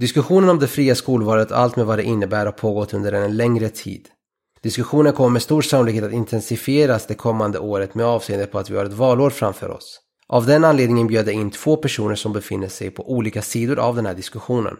[0.00, 3.36] Diskussionen om det fria skolvalet och allt med vad det innebär har pågått under en
[3.36, 4.08] längre tid.
[4.62, 8.76] Diskussionen kommer med stor sannolikhet att intensifieras det kommande året med avseende på att vi
[8.76, 10.00] har ett valår framför oss.
[10.28, 13.96] Av den anledningen bjöd jag in två personer som befinner sig på olika sidor av
[13.96, 14.76] den här diskussionen.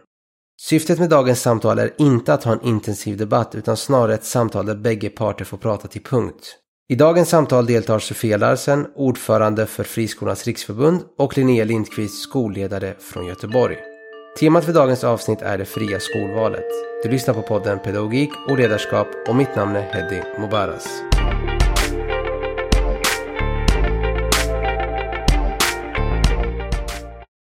[0.61, 4.67] Syftet med dagens samtal är inte att ha en intensiv debatt utan snarare ett samtal
[4.67, 6.57] där bägge parter får prata till punkt.
[6.89, 13.27] I dagens samtal deltar Sofia Larsen, ordförande för Friskolornas riksförbund och Linnea Lindqvist, skolledare från
[13.27, 13.96] Göteborg.
[14.39, 16.65] Temat för dagens avsnitt är det fria skolvalet.
[17.03, 21.03] Du lyssnar på podden Pedagogik och ledarskap och mitt namn är Heddy Mubaras.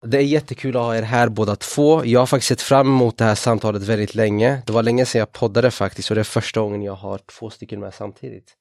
[0.05, 2.05] Det är jättekul att ha er här båda två.
[2.05, 4.61] Jag har faktiskt sett fram emot det här samtalet väldigt länge.
[4.65, 7.49] Det var länge sedan jag poddade faktiskt och det är första gången jag har två
[7.49, 8.53] stycken med samtidigt.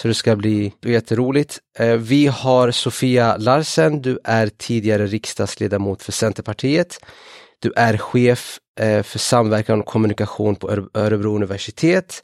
[0.00, 1.58] Så det ska bli jätteroligt.
[1.78, 6.98] Eh, vi har Sofia Larsen, du är tidigare riksdagsledamot för Centerpartiet.
[7.58, 12.22] Du är chef eh, för samverkan och kommunikation på Örebro universitet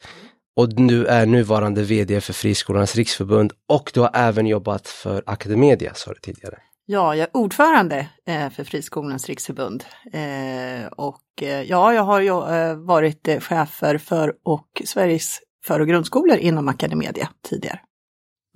[0.56, 5.94] och du är nuvarande VD för Friskolornas riksförbund och du har även jobbat för Academedia,
[5.94, 6.58] sa du tidigare.
[6.86, 13.28] Ja, jag är ordförande eh, för Friskolornas riksförbund eh, och eh, ja, jag har varit
[13.40, 17.80] chefer för och Sveriges för och grundskolor inom Academedia tidigare.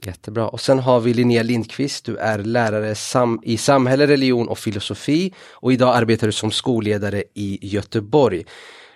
[0.02, 0.48] Jättebra.
[0.48, 5.34] Och sen har vi Linnea Lindqvist, du är lärare sam i samhälle, religion och filosofi
[5.50, 8.44] och idag arbetar du som skolledare i Göteborg.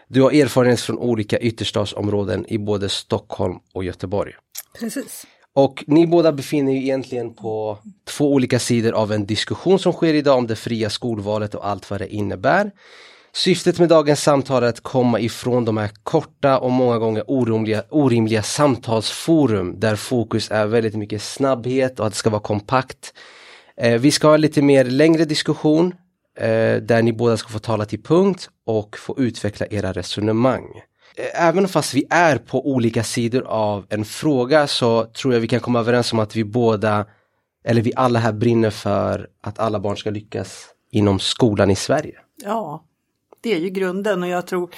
[0.09, 4.33] Du har erfarenhet från olika ytterstadsområden i både Stockholm och Göteborg.
[4.81, 5.27] Precis.
[5.55, 10.15] Och ni båda befinner er egentligen på två olika sidor av en diskussion som sker
[10.15, 12.71] idag om det fria skolvalet och allt vad det innebär.
[13.33, 17.83] Syftet med dagens samtal är att komma ifrån de här korta och många gånger orimliga,
[17.91, 23.15] orimliga samtalsforum där fokus är väldigt mycket snabbhet och att det ska vara kompakt.
[23.77, 25.95] Eh, vi ska ha lite mer längre diskussion
[26.39, 30.65] eh, där ni båda ska få tala till punkt och få utveckla era resonemang.
[31.17, 35.49] Eh, även fast vi är på olika sidor av en fråga så tror jag vi
[35.49, 37.07] kan komma överens om att vi båda,
[37.65, 42.15] eller vi alla här brinner för att alla barn ska lyckas inom skolan i Sverige.
[42.45, 42.85] Ja,
[43.41, 44.71] det är ju grunden och jag tror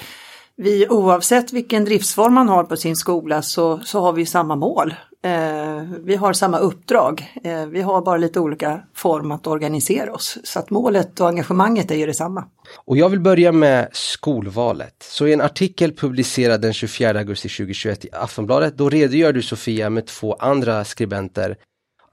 [0.55, 4.93] vi oavsett vilken driftsform man har på sin skola så, så har vi samma mål.
[5.23, 7.33] Eh, vi har samma uppdrag.
[7.43, 10.37] Eh, vi har bara lite olika form att organisera oss.
[10.43, 12.45] Så att målet och engagemanget är ju detsamma.
[12.85, 14.95] Och jag vill börja med skolvalet.
[14.99, 19.89] Så i en artikel publicerad den 24 augusti 2021 i Aftonbladet, då redogör du Sofia
[19.89, 21.57] med två andra skribenter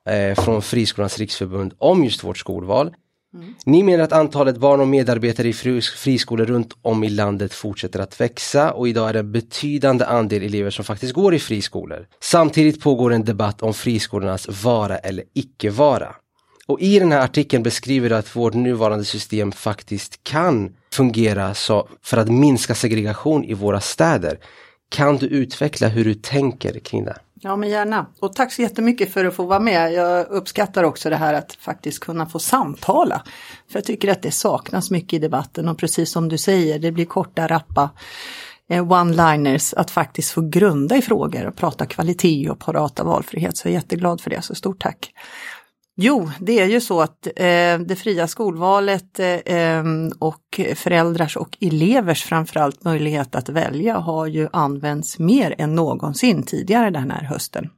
[0.09, 2.95] eh, från Friskolans riksförbund om just vårt skolval.
[3.35, 3.55] Mm.
[3.67, 5.53] Ni menar att antalet barn och medarbetare i
[5.83, 10.43] friskolor runt om i landet fortsätter att växa och idag är det en betydande andel
[10.43, 12.07] elever som faktiskt går i friskolor.
[12.21, 16.15] Samtidigt pågår en debatt om friskolornas vara eller icke vara.
[16.67, 21.89] Och i den här artikeln beskriver du att vårt nuvarande system faktiskt kan fungera så
[22.03, 24.39] för att minska segregation i våra städer.
[24.89, 27.17] Kan du utveckla hur du tänker kring det?
[27.41, 28.07] Ja men gärna.
[28.21, 29.93] Och tack så jättemycket för att få vara med.
[29.93, 33.23] Jag uppskattar också det här att faktiskt kunna få samtala.
[33.71, 36.93] För jag tycker att det saknas mycket i debatten och precis som du säger, det
[36.93, 37.91] blir korta, rappa
[38.71, 43.57] eh, one-liners att faktiskt få grunda i frågor och prata kvalitet och prata valfrihet.
[43.57, 45.13] Så jag är jätteglad för det, så stort tack.
[46.01, 51.57] Jo, det är ju så att eh, det fria skolvalet eh, ehm, och föräldrars och
[51.61, 57.71] elevers framförallt möjlighet att välja har ju använts mer än någonsin tidigare den här hösten.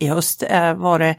[0.00, 1.16] I höst eh, var det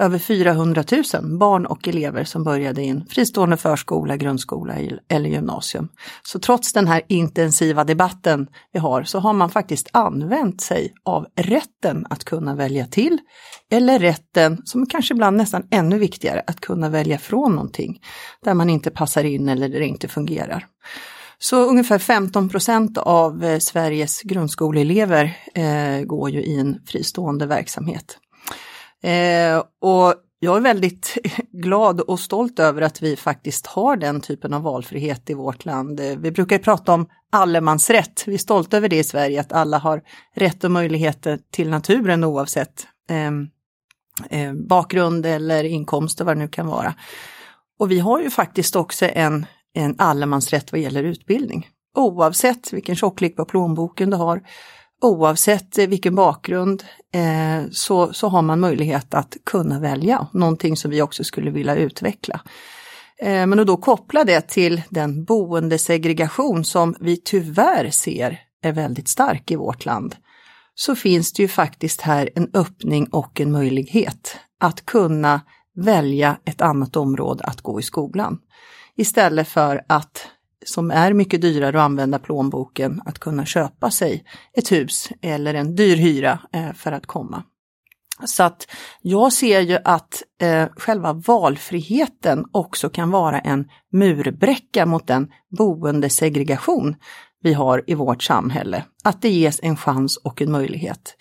[0.00, 0.84] över 400
[1.14, 4.74] 000 barn och elever som började i en fristående förskola, grundskola
[5.08, 5.88] eller gymnasium.
[6.22, 11.26] Så trots den här intensiva debatten vi har så har man faktiskt använt sig av
[11.36, 13.18] rätten att kunna välja till
[13.70, 18.00] eller rätten, som kanske ibland nästan ännu viktigare, att kunna välja från någonting
[18.44, 20.66] där man inte passar in eller där det inte fungerar.
[21.38, 28.18] Så ungefär 15 procent av eh, Sveriges grundskoleelever eh, går ju i en fristående verksamhet.
[29.02, 31.18] Eh, och jag är väldigt
[31.52, 36.00] glad och stolt över att vi faktiskt har den typen av valfrihet i vårt land.
[36.00, 38.24] Eh, vi brukar prata om allemansrätt.
[38.26, 40.02] Vi är stolta över det i Sverige, att alla har
[40.34, 43.30] rätt och möjligheter till naturen oavsett eh,
[44.40, 46.94] eh, bakgrund eller inkomster, vad det nu kan vara.
[47.78, 51.68] Och vi har ju faktiskt också en, en allemansrätt vad gäller utbildning.
[51.96, 54.42] Oavsett vilken tjocklek på plånboken du har,
[55.00, 56.84] oavsett eh, vilken bakgrund
[57.14, 61.74] Eh, så, så har man möjlighet att kunna välja, någonting som vi också skulle vilja
[61.74, 62.40] utveckla.
[63.18, 69.08] Eh, men att då koppla det till den boendesegregation som vi tyvärr ser är väldigt
[69.08, 70.16] stark i vårt land,
[70.74, 75.40] så finns det ju faktiskt här en öppning och en möjlighet att kunna
[75.74, 78.38] välja ett annat område att gå i skolan.
[78.96, 80.26] Istället för att
[80.66, 85.74] som är mycket dyrare att använda plånboken att kunna köpa sig ett hus eller en
[85.74, 87.42] dyr hyra eh, för att komma.
[88.24, 88.66] Så att
[89.02, 96.96] jag ser ju att eh, själva valfriheten också kan vara en murbräcka mot den boendesegregation
[97.42, 98.84] vi har i vårt samhälle.
[99.04, 101.16] Att det ges en chans och en möjlighet.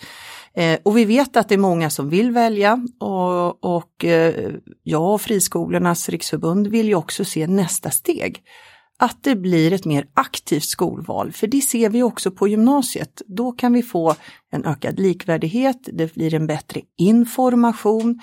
[0.54, 4.52] Eh, och vi vet att det är många som vill välja och, och eh,
[4.84, 8.44] jag och Friskolornas riksförbund vill ju också se nästa steg.
[9.02, 13.22] Att det blir ett mer aktivt skolval, för det ser vi också på gymnasiet.
[13.28, 14.16] Då kan vi få
[14.52, 18.22] en ökad likvärdighet, det blir en bättre information,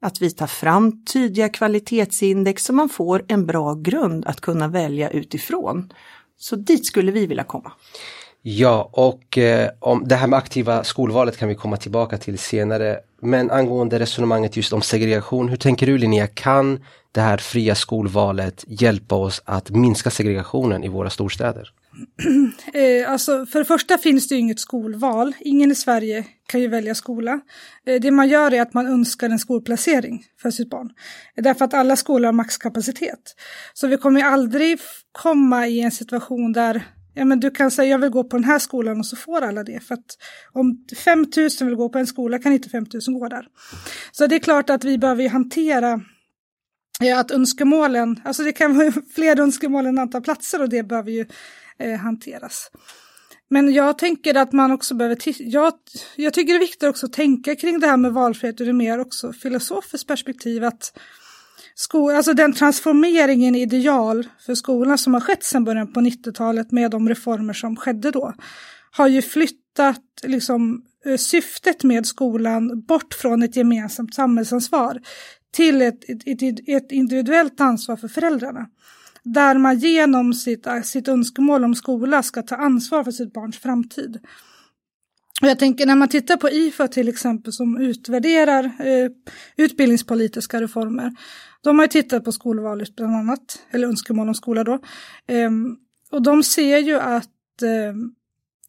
[0.00, 5.10] att vi tar fram tydliga kvalitetsindex så man får en bra grund att kunna välja
[5.10, 5.92] utifrån.
[6.36, 7.72] Så dit skulle vi vilja komma.
[8.42, 12.98] Ja, och eh, om det här med aktiva skolvalet kan vi komma tillbaka till senare.
[13.20, 16.80] Men angående resonemanget just om segregation, hur tänker du Linnea, kan
[17.14, 21.70] det här fria skolvalet hjälpa oss att minska segregationen i våra storstäder?
[22.74, 25.32] Eh, alltså, för det första finns det ju inget skolval.
[25.40, 27.40] Ingen i Sverige kan ju välja skola.
[27.86, 30.90] Eh, det man gör är att man önskar en skolplacering för sitt barn.
[31.36, 33.34] Eh, därför att alla skolor har maxkapacitet.
[33.74, 34.78] Så vi kommer aldrig
[35.12, 36.84] komma i en situation där
[37.14, 39.42] ja, men du kan säga jag vill gå på den här skolan och så får
[39.42, 39.80] alla det.
[39.80, 40.18] För att
[40.52, 43.46] om 5000 vill gå på en skola kan inte 5000 gå där.
[44.12, 46.00] Så det är klart att vi behöver hantera
[47.00, 51.10] ja, att önskemålen, alltså det kan vara fler önskemål än antal platser och det behöver
[51.10, 51.26] ju
[51.78, 52.70] eh, hanteras.
[53.50, 55.72] Men jag tänker att man också behöver, jag,
[56.16, 58.72] jag tycker det är viktigt också att tänka kring det här med valfrihet ur det
[58.72, 60.98] mer också filosofiskt perspektiv att
[61.74, 66.72] sko, alltså den transformeringen i ideal för skolan som har skett sedan början på 90-talet
[66.72, 68.34] med de reformer som skedde då
[68.90, 75.00] har ju flyttat liksom, eh, syftet med skolan bort från ett gemensamt samhällsansvar
[75.54, 78.66] till ett, ett, ett individuellt ansvar för föräldrarna.
[79.22, 84.20] Där man genom sitt, sitt önskemål om skola ska ta ansvar för sitt barns framtid.
[85.42, 89.10] Och jag tänker när man tittar på IFA till exempel som utvärderar eh,
[89.56, 91.12] utbildningspolitiska reformer.
[91.62, 94.72] De har tittat på skolvalet bland annat, eller önskemål om skola då.
[95.28, 95.50] Eh,
[96.10, 97.94] och de ser ju att, eh,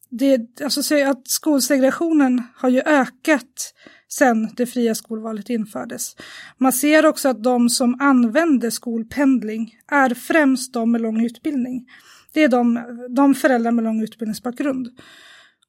[0.10, 3.74] det, alltså, att skolsegregationen har ju ökat
[4.18, 6.16] sen det fria skolvalet infördes.
[6.58, 11.86] Man ser också att de som använder skolpendling är främst de med lång utbildning.
[12.34, 12.80] Det är de,
[13.10, 14.88] de föräldrar med lång utbildningsbakgrund.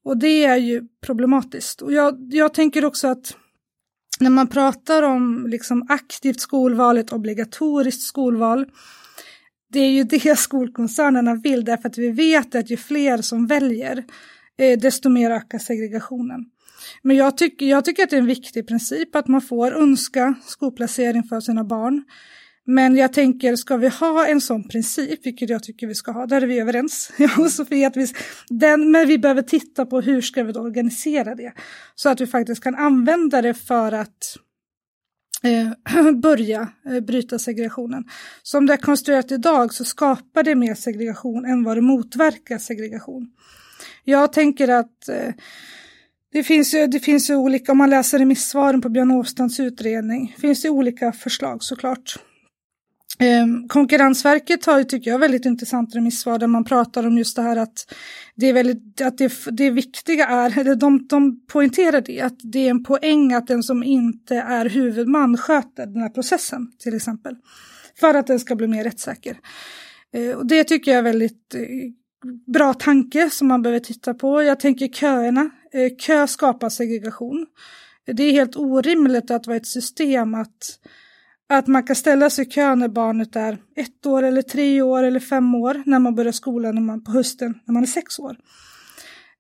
[0.04, 1.82] Och det är ju problematiskt.
[1.82, 3.36] Och jag, jag tänker också att
[4.20, 8.66] när man pratar om liksom aktivt skolval, ett obligatoriskt skolval,
[9.72, 14.04] det är ju det skolkoncernerna vill därför att vi vet att ju fler som väljer,
[14.58, 16.44] eh, desto mer ökar segregationen.
[17.02, 20.34] Men jag tycker, jag tycker att det är en viktig princip att man får önska
[20.42, 22.04] skolplacering för sina barn.
[22.68, 26.26] Men jag tänker, ska vi ha en sån princip, vilket jag tycker vi ska ha,
[26.26, 28.06] där är vi överens, jag och Sofie, att vi,
[28.48, 31.52] den, men vi behöver titta på hur ska vi då organisera det,
[31.94, 34.36] så att vi faktiskt kan använda det för att
[35.42, 38.04] eh, börja eh, bryta segregationen.
[38.42, 43.30] Som det är konstruerat idag så skapar det mer segregation än vad det motverkar segregation.
[44.04, 45.34] Jag tänker att eh,
[46.32, 50.36] det finns, ju, det finns ju olika, om man läser remissvaren på Björn Åstrands utredning,
[50.38, 52.18] finns det olika förslag såklart.
[53.18, 57.42] Eh, Konkurrensverket har ju, tycker jag, väldigt intressant remissvar där man pratar om just det
[57.42, 57.94] här att
[58.34, 62.66] det är väldigt, att det, det viktiga är, eller de, de poängterar det, att det
[62.66, 67.36] är en poäng att den som inte är huvudman sköter den här processen till exempel.
[68.00, 69.38] För att den ska bli mer rättssäker.
[70.12, 71.60] Eh, och det tycker jag är väldigt eh,
[72.46, 74.42] bra tanke som man behöver titta på.
[74.42, 75.50] Jag tänker köerna.
[75.76, 77.46] Eh, kö skapar segregation.
[78.06, 80.78] Det är helt orimligt att vara ett system att,
[81.48, 85.02] att man kan ställa sig i kö när barnet är ett år eller tre år
[85.02, 88.18] eller fem år när man börjar skolan när man, på hösten när man är sex
[88.18, 88.36] år.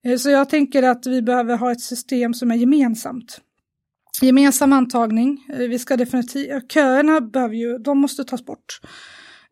[0.04, 3.40] Eh, så jag tänker att vi behöver ha ett system som är gemensamt.
[4.22, 8.80] Gemensam antagning, eh, vi ska definitivt, köerna behöver ju, de måste tas bort.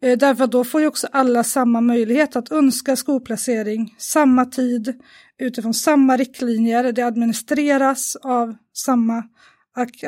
[0.00, 5.00] Eh, därför att då får ju också alla samma möjlighet att önska skolplacering, samma tid,
[5.38, 6.92] utifrån samma riktlinjer.
[6.92, 9.22] Det administreras av samma,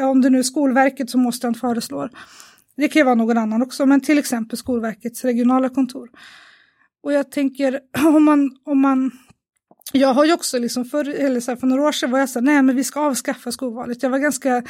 [0.00, 2.11] om det nu är Skolverket som måste föreslår.
[2.76, 6.09] Det kan ju vara någon annan också, men till exempel Skolverkets regionala kontor.
[7.02, 9.11] Och jag tänker om man, om man
[9.93, 12.28] jag har ju också liksom för, eller så här, för några år sedan var jag
[12.28, 14.02] så här, nej men vi ska avskaffa skolvalet.
[14.02, 14.62] Jag var ganska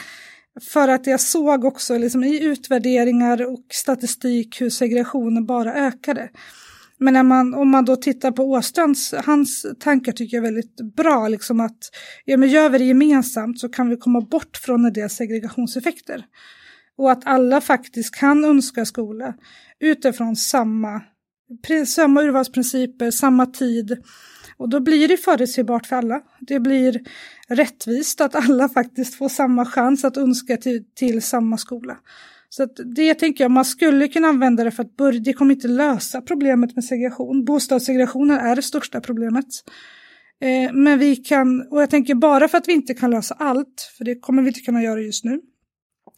[0.61, 6.29] för att jag såg också liksom i utvärderingar och statistik hur segregationen bara ökade.
[6.99, 10.97] Men när man, om man då tittar på Åstrands, hans tankar tycker jag är väldigt
[10.97, 11.79] bra, liksom att
[12.25, 16.25] ja, men gör vi det gemensamt så kan vi komma bort från en del segregationseffekter.
[16.99, 19.35] Och att alla faktiskt kan önska skola
[19.81, 21.03] utifrån samma
[21.87, 23.97] samma urvalsprinciper, samma tid.
[24.57, 26.21] Och då blir det förutsägbart för alla.
[26.41, 27.01] Det blir
[27.49, 31.97] rättvist att alla faktiskt får samma chans att önska till, till samma skola.
[32.49, 35.55] Så att det tänker jag, man skulle kunna använda det för att börja, det kommer
[35.55, 37.45] inte lösa problemet med segregation.
[37.45, 39.47] Bostadssegregationen är det största problemet.
[40.41, 43.93] Eh, men vi kan, och jag tänker bara för att vi inte kan lösa allt,
[43.97, 45.41] för det kommer vi inte kunna göra just nu.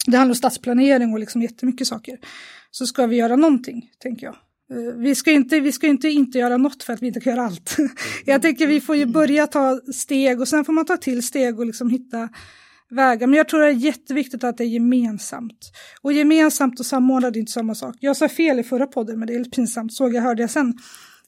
[0.07, 2.19] Det handlar om stadsplanering och liksom jättemycket saker.
[2.71, 4.37] Så ska vi göra någonting, tänker jag.
[4.71, 7.37] Eh, vi ska inte, vi ska inte inte göra något för att vi inte kan
[7.37, 7.77] göra allt.
[8.25, 11.59] Jag tänker vi får ju börja ta steg och sen får man ta till steg
[11.59, 12.29] och liksom hitta
[12.91, 13.27] vägar.
[13.27, 15.73] Men jag tror det är jätteviktigt att det är gemensamt.
[16.03, 17.97] Och gemensamt och samordnat är inte samma sak.
[18.01, 20.51] Jag sa fel i förra podden, men det är lite pinsamt, såg jag, hörde jag
[20.51, 20.75] sen.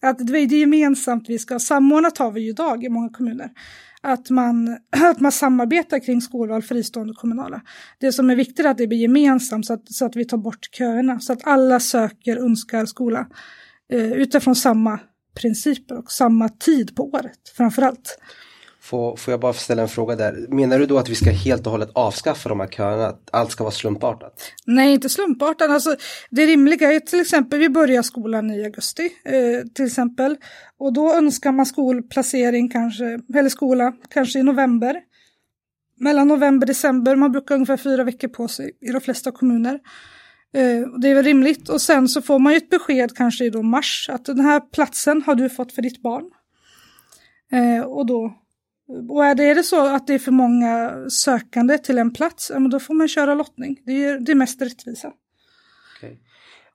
[0.03, 3.51] Att det är gemensamt vi ska, samordnat har vi ju idag i många kommuner.
[4.01, 7.61] Att man, att man samarbetar kring skolval, fristående och kommunala.
[7.99, 10.37] Det som är viktigt är att det blir gemensamt så att, så att vi tar
[10.39, 11.21] bort köerna.
[11.21, 13.27] Så att alla söker, önskar skola.
[13.93, 15.01] Eh, utifrån samma
[15.41, 18.19] principer och samma tid på året framför allt.
[18.91, 20.47] Får, får jag bara ställa en fråga där.
[20.49, 23.07] Menar du då att vi ska helt och hållet avskaffa de här köerna?
[23.07, 24.53] Att allt ska vara slumpartat?
[24.67, 25.71] Nej, inte slumpartat.
[25.71, 25.97] Alltså,
[26.31, 30.37] det rimliga är till exempel, vi börjar skolan i augusti eh, till exempel.
[30.79, 33.05] Och då önskar man skolplacering kanske,
[33.35, 35.01] eller skola, kanske i november.
[36.01, 39.75] Mellan november och december, man brukar ungefär fyra veckor på sig i de flesta kommuner.
[40.55, 41.69] Eh, det är väl rimligt.
[41.69, 44.61] Och sen så får man ju ett besked kanske i då mars att den här
[44.61, 46.31] platsen har du fått för ditt barn.
[47.53, 48.37] Eh, och då
[49.09, 52.51] och är det, är det så att det är för många sökande till en plats,
[52.55, 53.81] ja, då får man köra lottning.
[53.87, 55.13] Det är det mest rättvisa.
[55.99, 56.17] Okay.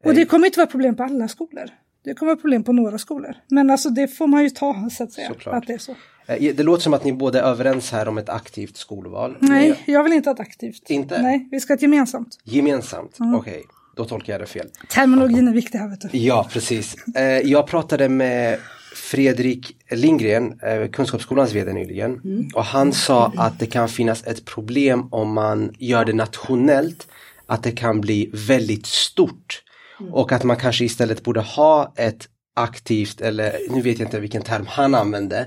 [0.04, 1.70] Och det kommer inte vara problem på alla skolor.
[2.04, 3.36] Det kommer vara problem på några skolor.
[3.48, 5.28] Men alltså det får man ju ta så att säga.
[5.28, 5.56] Såklart.
[5.56, 5.96] Att det, är så.
[6.26, 9.38] Eh, det låter som att ni båda är överens här om ett aktivt skolval.
[9.40, 10.90] Nej, jag vill inte ha ett aktivt.
[10.90, 11.22] Inte?
[11.22, 12.40] Nej, vi ska ha ett gemensamt.
[12.44, 13.36] Gemensamt, mm.
[13.36, 13.54] okej.
[13.54, 13.64] Okay.
[13.96, 14.68] Då tolkar jag det fel.
[14.90, 16.18] Terminologin är viktig här vet du.
[16.18, 16.96] Ja, precis.
[17.16, 18.60] Eh, jag pratade med
[18.98, 22.12] Fredrik Lindgren, eh, Kunskapsskolans VD nyligen.
[22.12, 22.48] Mm.
[22.56, 27.08] Och han sa att det kan finnas ett problem om man gör det nationellt.
[27.48, 29.64] Att det kan bli väldigt stort.
[30.00, 30.14] Mm.
[30.14, 34.42] Och att man kanske istället borde ha ett aktivt, eller nu vet jag inte vilken
[34.42, 35.40] term han använde.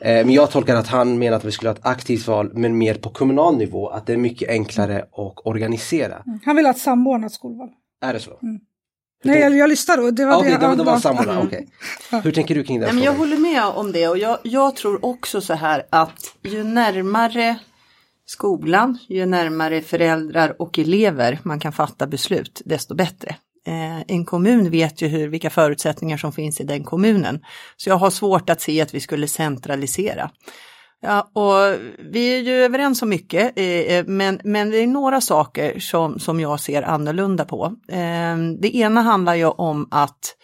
[0.00, 2.78] Eh, men jag tolkar att han menar att vi skulle ha ett aktivt val men
[2.78, 3.88] mer på kommunal nivå.
[3.88, 6.22] Att det är mycket enklare att organisera.
[6.26, 6.40] Mm.
[6.44, 7.68] Han vill ha ett samordnat skolval.
[8.00, 8.38] Är det så?
[8.42, 8.60] Mm.
[9.24, 10.66] Nej, jag, jag lyssnade och det var okay, det.
[10.68, 11.38] det, det var samma mm.
[11.38, 11.66] okay.
[12.22, 12.92] Hur tänker du kring det?
[12.92, 16.64] Nej, jag håller med om det och jag, jag tror också så här att ju
[16.64, 17.58] närmare
[18.26, 23.36] skolan, ju närmare föräldrar och elever man kan fatta beslut, desto bättre.
[23.66, 27.40] Eh, en kommun vet ju hur, vilka förutsättningar som finns i den kommunen.
[27.76, 30.30] Så jag har svårt att se att vi skulle centralisera.
[31.00, 35.20] Ja, och vi är ju överens om mycket, eh, eh, men, men det är några
[35.20, 37.74] saker som, som jag ser annorlunda på.
[37.88, 40.36] Ehm, det ena handlar ju om att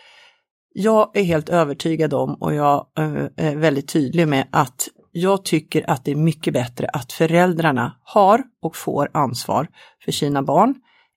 [0.75, 5.91] jag är helt övertygad om och jag eh, är väldigt tydlig med att jag tycker
[5.91, 9.69] att det är mycket bättre att föräldrarna har och får ansvar
[10.05, 10.75] för sina barn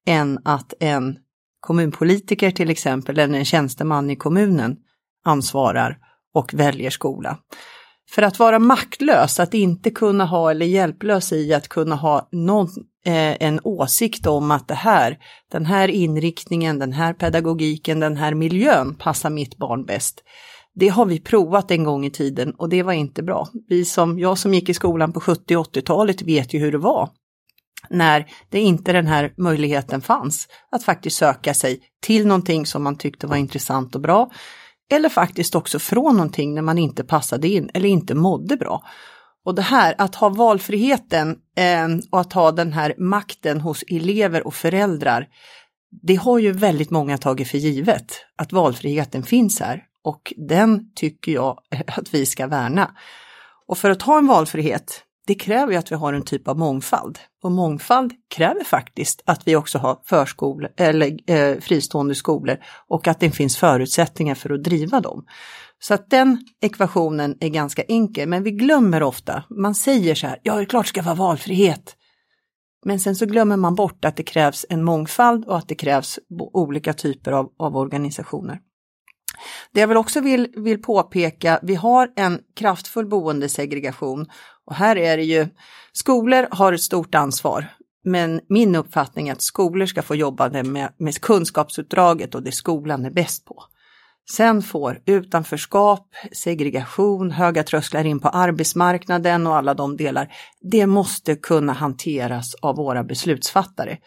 [0.08, 1.18] än att en
[1.60, 4.78] kommunpolitiker till exempel eller en tjänsteman i kommunen
[5.26, 5.98] ansvarar
[6.34, 7.38] och väljer skola.
[8.10, 12.68] För att vara maktlös, att inte kunna ha eller hjälplös i att kunna ha någon,
[13.06, 15.18] eh, en åsikt om att det här,
[15.52, 20.24] den här inriktningen, den här pedagogiken, den här miljön passar mitt barn bäst.
[20.76, 23.48] Det har vi provat en gång i tiden och det var inte bra.
[23.68, 27.10] Vi som, jag som gick i skolan på 70 80-talet vet ju hur det var
[27.90, 32.98] när det inte den här möjligheten fanns att faktiskt söka sig till någonting som man
[32.98, 34.30] tyckte var intressant och bra
[34.90, 38.84] eller faktiskt också från någonting när man inte passade in eller inte mådde bra.
[39.46, 44.48] Och det här att ha valfriheten eh, och att ha den här makten hos elever
[44.48, 45.28] och föräldrar,
[46.02, 51.32] det har ju väldigt många tagit för givet att valfriheten finns här och den tycker
[51.32, 52.92] jag att vi ska värna.
[53.68, 56.58] Och för att ha en valfrihet, det kräver ju att vi har en typ av
[56.58, 57.20] mångfald.
[57.44, 62.58] Och mångfald kräver faktiskt att vi också har förskolor eller eh, fristående skolor
[62.88, 65.26] och att det finns förutsättningar för att driva dem.
[65.80, 70.40] Så att den ekvationen är ganska enkel, men vi glömmer ofta, man säger så här,
[70.44, 71.96] ja det är klart det ska vara valfrihet.
[72.86, 76.20] Men sen så glömmer man bort att det krävs en mångfald och att det krävs
[76.54, 78.60] olika typer av, av organisationer.
[79.72, 84.26] Det jag väl också vill, vill påpeka, vi har en kraftfull boendesegregation
[84.68, 85.48] och här är det ju,
[85.94, 87.66] skolor har ett stort ansvar.
[88.04, 93.06] Men min uppfattning är att skolor ska få jobba med, med kunskapsuppdraget och det skolan
[93.06, 93.64] är bäst på.
[94.32, 101.36] Sen får utanförskap, segregation, höga trösklar in på arbetsmarknaden och alla de delar, det måste
[101.36, 103.98] kunna hanteras av våra beslutsfattare.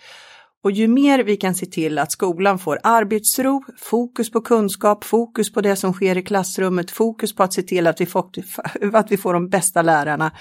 [0.64, 5.52] Och ju mer vi kan se till att skolan får arbetsro, fokus på kunskap, fokus
[5.52, 8.31] på det som sker i klassrummet, fokus på att se till att vi får,
[8.93, 10.33] att vi får de bästa lärarna,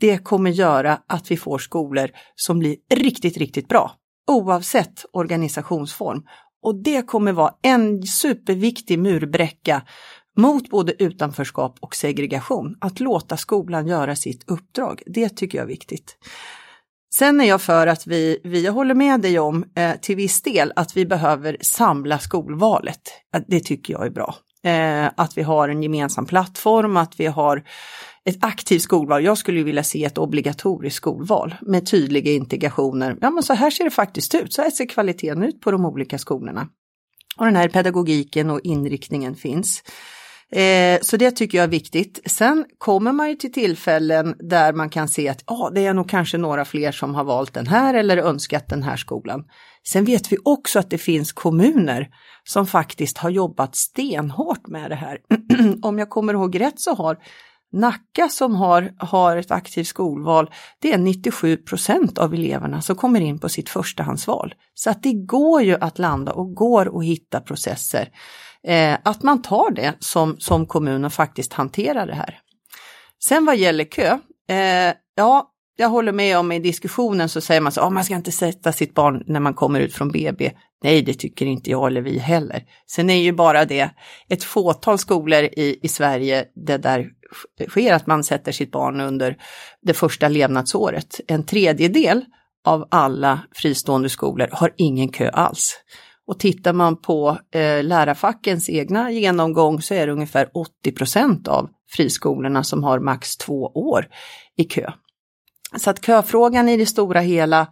[0.00, 3.92] det kommer göra att vi får skolor som blir riktigt, riktigt bra,
[4.30, 6.22] oavsett organisationsform.
[6.62, 9.82] Och det kommer vara en superviktig murbräcka
[10.36, 12.76] mot både utanförskap och segregation.
[12.80, 16.16] Att låta skolan göra sitt uppdrag, det tycker jag är viktigt.
[17.14, 20.72] Sen är jag för att vi, vi håller med dig om eh, till viss del
[20.76, 23.00] att vi behöver samla skolvalet.
[23.46, 24.34] Det tycker jag är bra.
[24.64, 27.64] Eh, att vi har en gemensam plattform, att vi har
[28.24, 29.24] ett aktivt skolval.
[29.24, 33.16] Jag skulle vilja se ett obligatoriskt skolval med tydliga integrationer.
[33.20, 34.52] Ja, men så här ser det faktiskt ut.
[34.52, 36.68] Så här ser kvaliteten ut på de olika skolorna.
[37.36, 39.82] Och den här pedagogiken och inriktningen finns.
[40.52, 42.20] Eh, så det tycker jag är viktigt.
[42.26, 46.08] Sen kommer man ju till tillfällen där man kan se att ah, det är nog
[46.08, 49.44] kanske några fler som har valt den här eller önskat den här skolan.
[49.88, 52.08] Sen vet vi också att det finns kommuner
[52.44, 55.18] som faktiskt har jobbat stenhårt med det här.
[55.82, 57.16] Om jag kommer ihåg rätt så har
[57.72, 63.20] Nacka som har, har ett aktivt skolval, det är 97 procent av eleverna som kommer
[63.20, 64.54] in på sitt förstahandsval.
[64.74, 68.08] Så att det går ju att landa och går att hitta processer.
[68.66, 72.38] Eh, att man tar det som, som kommun och faktiskt hanterar det här.
[73.24, 77.72] Sen vad gäller kö, eh, ja, jag håller med om i diskussionen så säger man
[77.72, 80.52] så, oh, man ska inte sätta sitt barn när man kommer ut från BB.
[80.82, 82.64] Nej, det tycker inte jag eller vi heller.
[82.86, 83.90] Sen är ju bara det
[84.28, 87.10] ett fåtal skolor i, i Sverige det där
[87.68, 89.36] sker att man sätter sitt barn under
[89.82, 91.20] det första levnadsåret.
[91.26, 92.24] En tredjedel
[92.64, 95.74] av alla fristående skolor har ingen kö alls.
[96.32, 101.70] Och tittar man på eh, lärarfackens egna genomgång så är det ungefär 80 procent av
[101.90, 104.06] friskolorna som har max två år
[104.56, 104.92] i kö.
[105.76, 107.66] Så att köfrågan i det stora hela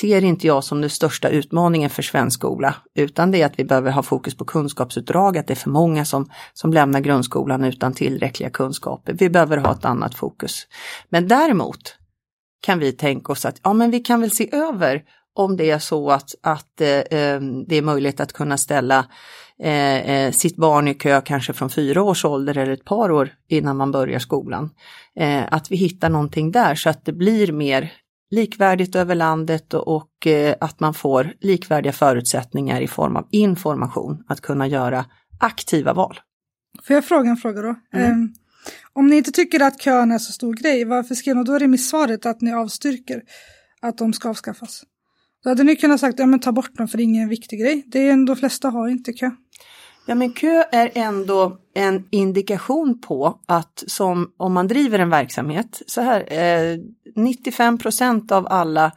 [0.00, 3.64] ser inte jag som den största utmaningen för svensk skola, utan det är att vi
[3.64, 7.92] behöver ha fokus på kunskapsutdrag, att det är för många som, som lämnar grundskolan utan
[7.92, 9.12] tillräckliga kunskaper.
[9.12, 10.66] Vi behöver ha ett annat fokus.
[11.08, 11.96] Men däremot
[12.62, 15.02] kan vi tänka oss att ja, men vi kan väl se över
[15.34, 19.06] om det är så att, att eh, eh, det är möjligt att kunna ställa
[19.62, 23.30] eh, eh, sitt barn i kö kanske från fyra års ålder eller ett par år
[23.48, 24.70] innan man börjar skolan.
[25.16, 27.92] Eh, att vi hittar någonting där så att det blir mer
[28.30, 34.24] likvärdigt över landet och, och eh, att man får likvärdiga förutsättningar i form av information
[34.28, 35.04] att kunna göra
[35.40, 36.20] aktiva val.
[36.82, 37.74] Får jag fråga en fråga då?
[37.92, 38.12] Mm.
[38.12, 38.34] Um,
[38.92, 42.26] om ni inte tycker att kön är så stor grej, varför skrev ni då remissvaret
[42.26, 43.22] att ni avstyrker
[43.80, 44.84] att de ska avskaffas?
[45.44, 47.60] Då hade ni kunnat sagt, ja men ta bort dem för det är ingen viktig
[47.60, 47.84] grej.
[47.86, 49.30] Det är ändå, de flesta har inte kö.
[50.06, 55.82] Ja men kö är ändå en indikation på att som om man driver en verksamhet,
[55.86, 56.78] så här, eh,
[57.16, 58.92] 95 procent av alla,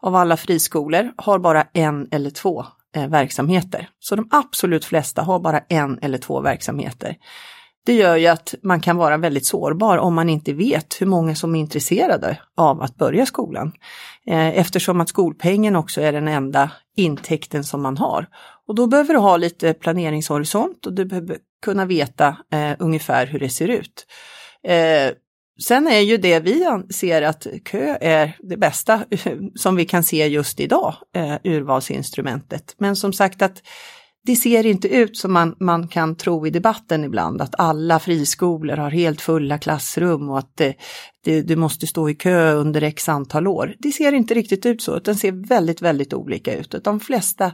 [0.00, 2.64] av alla friskolor har bara en eller två
[2.96, 3.88] eh, verksamheter.
[3.98, 7.16] Så de absolut flesta har bara en eller två verksamheter.
[7.86, 11.34] Det gör ju att man kan vara väldigt sårbar om man inte vet hur många
[11.34, 13.72] som är intresserade av att börja skolan.
[14.26, 18.26] Eh, eftersom att skolpengen också är den enda intäkten som man har.
[18.66, 23.38] Och då behöver du ha lite planeringshorisont och du behöver kunna veta eh, ungefär hur
[23.38, 24.06] det ser ut.
[24.68, 25.12] Eh,
[25.66, 29.04] sen är ju det vi anser att kö är det bästa
[29.54, 32.74] som vi kan se just idag, eh, urvalsinstrumentet.
[32.78, 33.62] Men som sagt att
[34.26, 38.76] det ser inte ut som man, man kan tro i debatten ibland, att alla friskolor
[38.76, 40.74] har helt fulla klassrum och att det,
[41.24, 43.74] det, du måste stå i kö under x antal år.
[43.78, 46.74] Det ser inte riktigt ut så, utan ser väldigt, väldigt olika ut.
[46.84, 47.52] De flesta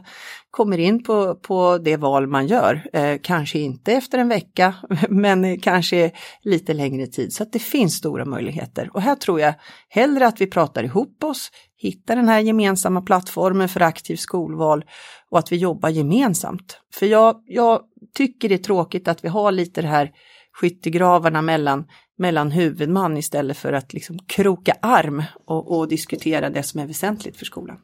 [0.51, 4.75] kommer in på, på det val man gör, eh, kanske inte efter en vecka,
[5.09, 6.11] men kanske
[6.43, 7.33] lite längre tid.
[7.33, 8.89] Så att det finns stora möjligheter.
[8.93, 9.53] Och här tror jag
[9.89, 11.51] hellre att vi pratar ihop oss,
[11.83, 14.85] hitta den här gemensamma plattformen för aktivt skolval
[15.29, 16.77] och att vi jobbar gemensamt.
[16.93, 17.81] För jag, jag
[18.13, 20.11] tycker det är tråkigt att vi har lite det här
[20.53, 21.85] skyttegravarna mellan,
[22.17, 27.37] mellan huvudman istället för att liksom kroka arm och, och diskutera det som är väsentligt
[27.37, 27.77] för skolan.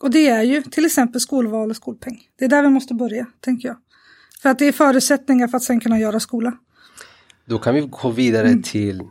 [0.00, 2.20] Och det är ju till exempel skolval och skolpeng.
[2.38, 3.76] Det är där vi måste börja, tänker jag.
[4.42, 6.52] För att det är förutsättningar för att sen kunna göra skola.
[7.44, 8.62] Då kan vi gå vidare mm.
[8.62, 9.02] till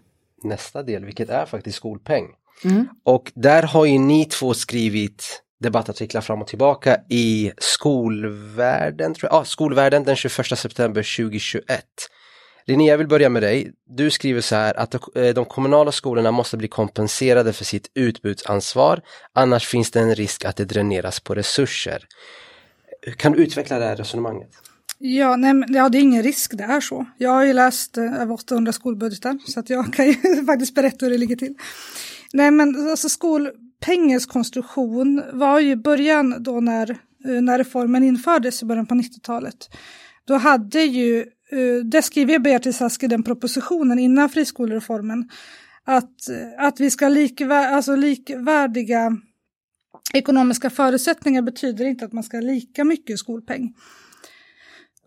[0.44, 2.26] nästa del, vilket är faktiskt skolpeng.
[2.64, 2.88] Mm.
[3.06, 9.42] Och där har ju ni två skrivit debattartiklar fram och tillbaka i Skolvärlden, tror jag.
[9.42, 11.86] Ah, Skolvärlden den 21 september 2021.
[12.66, 13.72] Linnea, jag vill börja med dig.
[13.86, 19.02] Du skriver så här att eh, de kommunala skolorna måste bli kompenserade för sitt utbudsansvar,
[19.34, 22.08] annars finns det en risk att det dräneras på resurser.
[23.18, 24.50] Kan du utveckla det här resonemanget?
[24.98, 27.06] Ja, nej, ja, det är ingen risk, det är så.
[27.18, 30.14] Jag har ju läst eh, över 800 skolbudgetar så att jag kan ju
[30.46, 31.56] faktiskt berätta hur det ligger till.
[32.34, 36.90] Nej men alltså skolpengens konstruktion var ju början då när,
[37.26, 39.70] eh, när reformen infördes i början på 90-talet.
[40.26, 41.20] Då hade ju,
[41.52, 45.30] eh, det skriver Beatrice Ask i den propositionen innan friskolereformen,
[45.84, 49.18] att, eh, att vi ska likvär, alltså likvärdiga
[50.14, 53.74] ekonomiska förutsättningar betyder inte att man ska ha lika mycket skolpeng.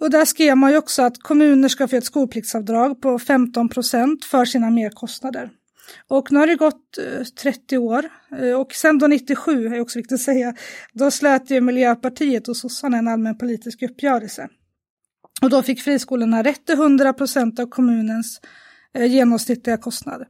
[0.01, 4.25] Och där skrev man ju också att kommuner ska få ett skolpliktsavdrag på 15 procent
[4.25, 5.51] för sina merkostnader.
[6.09, 8.05] Och nu har det gått eh, 30 år
[8.39, 10.55] eh, och sen då 97, är också viktigt att säga,
[10.93, 14.49] då slöt ju Miljöpartiet och sossarna en allmän politisk uppgörelse.
[15.43, 18.41] Och då fick friskolorna rätt till 100 procent av kommunens
[18.95, 20.25] eh, genomsnittliga kostnad.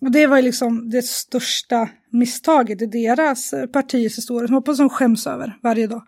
[0.00, 4.88] Och det var ju liksom det största misstaget i deras partis historia, som hoppas de
[4.88, 6.02] skäms över varje dag.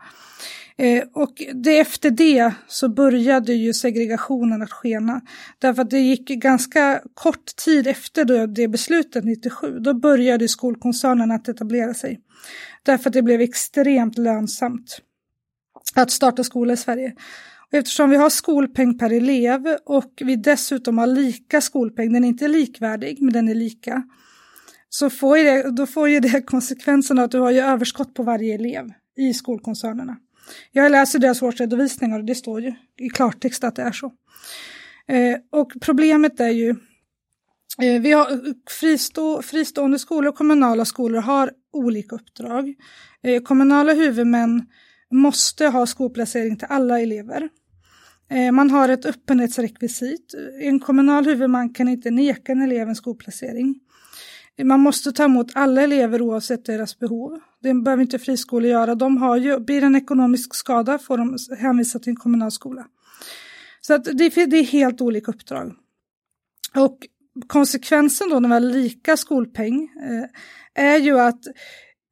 [0.81, 5.21] Eh, och det, efter det så började ju segregationen att skena.
[5.59, 11.31] Därför att det gick ganska kort tid efter då det beslutet, 97, då började skolkoncernen
[11.31, 12.21] att etablera sig.
[12.83, 15.01] Därför att det blev extremt lönsamt
[15.95, 17.15] att starta skola i Sverige.
[17.73, 22.49] Eftersom vi har skolpeng per elev och vi dessutom har lika skolpeng, den är inte
[22.49, 24.03] likvärdig men den är lika,
[24.89, 28.55] så får det, då får ju det konsekvensen att du har ju överskott på varje
[28.55, 30.17] elev i skolkoncernerna.
[30.73, 34.07] Jag läser deras årsredovisningar och det står ju i klartext att det är så.
[35.09, 36.71] Eh, och problemet är ju,
[37.83, 42.75] eh, vi har fristå, fristående skolor och kommunala skolor har olika uppdrag.
[43.23, 44.67] Eh, kommunala huvudmän
[45.11, 47.49] måste ha skolplacering till alla elever.
[48.31, 50.35] Eh, man har ett öppenhetsrekvisit.
[50.61, 53.81] En kommunal huvudman kan inte neka en elev en skolplacering.
[54.63, 57.41] Man måste ta emot alla elever oavsett deras behov.
[57.63, 58.95] Det behöver inte friskolor göra.
[58.95, 62.87] De har ju, blir det en ekonomisk skada får de hänvisa till en kommunal skola.
[63.81, 65.73] Så att det, det är helt olika uppdrag.
[66.75, 66.99] Och
[67.47, 71.41] konsekvensen då när vi har lika skolpeng eh, är ju att,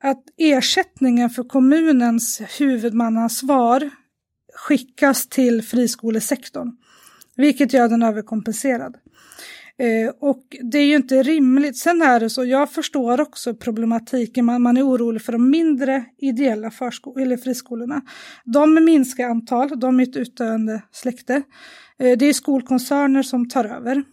[0.03, 3.90] att ersättningen för kommunens huvudmannansvar
[4.55, 6.72] skickas till friskolesektorn,
[7.37, 8.96] vilket gör den överkompenserad.
[9.79, 11.77] Eh, och det är ju inte rimligt.
[11.77, 16.05] Sen är det så, jag förstår också problematiken, man, man är orolig för de mindre
[16.19, 18.03] ideella försko- eller friskolorna.
[18.45, 21.43] De minskar antal, de är ett utdöende släkte.
[21.99, 24.05] Eh, det är skolkoncerner som tar över.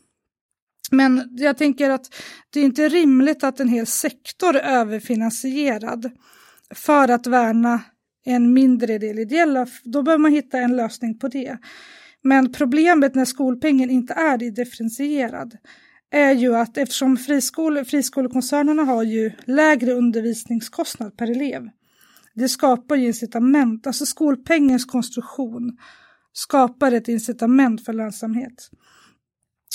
[0.91, 2.15] Men jag tänker att
[2.49, 6.11] det är inte rimligt att en hel sektor är överfinansierad
[6.75, 7.81] för att värna
[8.25, 9.67] en mindre del ideella.
[9.83, 11.57] Då behöver man hitta en lösning på det.
[12.27, 15.57] Men problemet när skolpengen inte är differentierad
[16.11, 21.69] är ju att eftersom friskole, friskolekoncernerna har ju lägre undervisningskostnad per elev.
[22.35, 25.77] Det skapar ju incitament, alltså skolpengens konstruktion
[26.33, 28.69] skapar ett incitament för lönsamhet.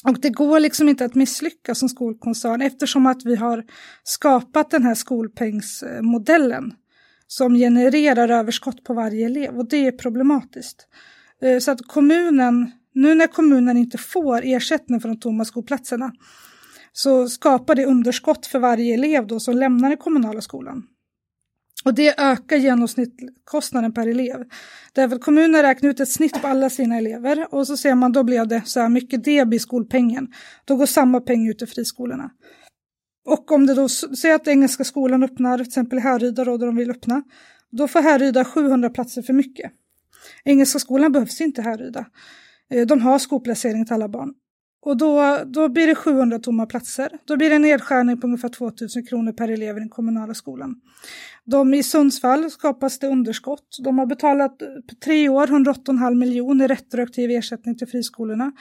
[0.05, 3.65] Och det går liksom inte att misslyckas som skolkoncern eftersom att vi har
[4.03, 6.75] skapat den här skolpengsmodellen
[7.27, 10.87] som genererar överskott på varje elev och det är problematiskt.
[11.43, 16.13] Eh, så att kommunen, nu när kommunen inte får ersättning för de tomma skolplatserna
[16.93, 20.83] så skapar det underskott för varje elev då som lämnar den kommunala skolan.
[21.85, 24.45] Och det ökar genomsnittskostnaden per elev.
[24.93, 28.13] Därför att kommunen räknar ut ett snitt på alla sina elever och så ser man
[28.13, 30.29] då blev det så här mycket deb i skolpengen.
[30.65, 32.31] Då går samma peng ut till friskolorna.
[33.27, 36.67] Och om det då, säger att Engelska skolan öppnar, till exempel i Härryda då, där
[36.67, 37.23] de vill öppna,
[37.71, 39.73] då får Härryda 700 platser för mycket.
[40.45, 42.07] Engelska skolan behövs inte här Ryda.
[42.71, 44.35] Eh, de har skolplacering till alla barn.
[44.83, 47.11] Och då, då blir det 700 tomma platser.
[47.25, 50.75] Då blir det en nedskärning på ungefär 2000 kronor per elev i den kommunala skolan.
[51.45, 53.77] De i Sundsvall skapas det underskott.
[53.85, 58.53] De har betalat eh, på tre år 108,5 miljoner i retroaktiv ersättning till friskolorna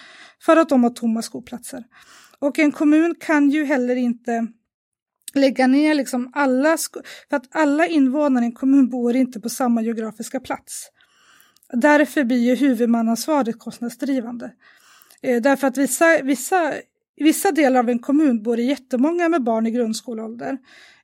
[0.46, 1.84] för att de har tomma skolplatser.
[2.40, 4.48] Och en kommun kan ju heller inte
[5.34, 6.78] lägga ner liksom alla,
[7.30, 10.90] för att alla invånare i en kommun bor inte på samma geografiska plats.
[11.74, 14.52] Därför blir ju huvudmannansvaret kostnadsdrivande.
[15.22, 16.74] Eh, därför att vissa, vissa,
[17.16, 20.58] i vissa delar av en kommun bor det jättemånga med barn i grundskoleålder.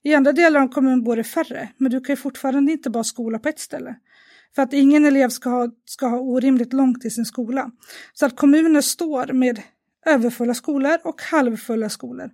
[0.03, 2.89] I andra delar av en kommun bor det färre, men du kan ju fortfarande inte
[2.89, 3.95] bara skola på ett ställe.
[4.55, 7.71] För att ingen elev ska ha, ska ha orimligt långt till sin skola.
[8.13, 9.61] Så att kommuner står med
[10.05, 12.31] överfulla skolor och halvfulla skolor.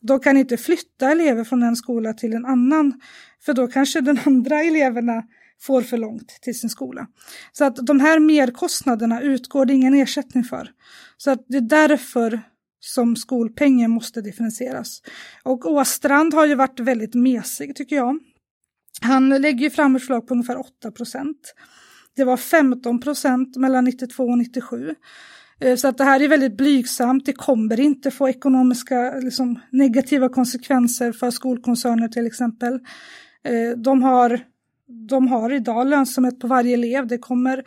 [0.00, 3.00] De kan inte flytta elever från en skola till en annan,
[3.40, 5.22] för då kanske den andra eleverna
[5.60, 7.06] får för långt till sin skola.
[7.52, 10.70] Så att de här merkostnaderna utgår det ingen ersättning för.
[11.16, 12.40] Så att det är därför
[12.80, 15.02] som skolpengen måste differentieras.
[15.42, 18.18] Och Åstrand har ju varit väldigt mesig tycker jag.
[19.00, 21.54] Han lägger ju fram ett förslag på ungefär 8 procent.
[22.16, 24.94] Det var 15 procent mellan 92 och 97.
[25.60, 30.28] Eh, så att det här är väldigt blygsamt, det kommer inte få ekonomiska liksom, negativa
[30.28, 32.74] konsekvenser för skolkoncerner till exempel.
[33.44, 34.40] Eh, de har,
[34.88, 37.64] de har idag lönsamhet på varje elev, det kommer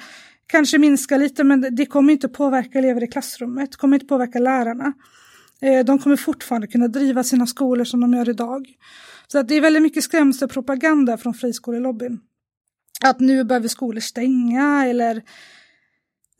[0.48, 4.40] kanske minska lite men det kommer inte påverka elever i klassrummet, det kommer inte påverka
[4.40, 4.94] lärarna.
[5.62, 8.68] Eh, de kommer fortfarande kunna driva sina skolor som de gör idag.
[9.28, 12.20] Så att det är väldigt mycket skrämselpropaganda från friskolelobbyn.
[13.04, 15.24] Att nu behöver skolor stänga eller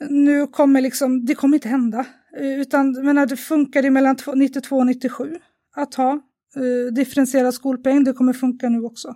[0.10, 2.06] nu kommer liksom, det kommer inte hända.
[2.38, 5.38] Eh, utan menar, det funkade mellan 92 och 97
[5.76, 6.12] att ha
[6.56, 8.04] eh, differentierad skolpeng.
[8.04, 9.16] Det kommer funka nu också.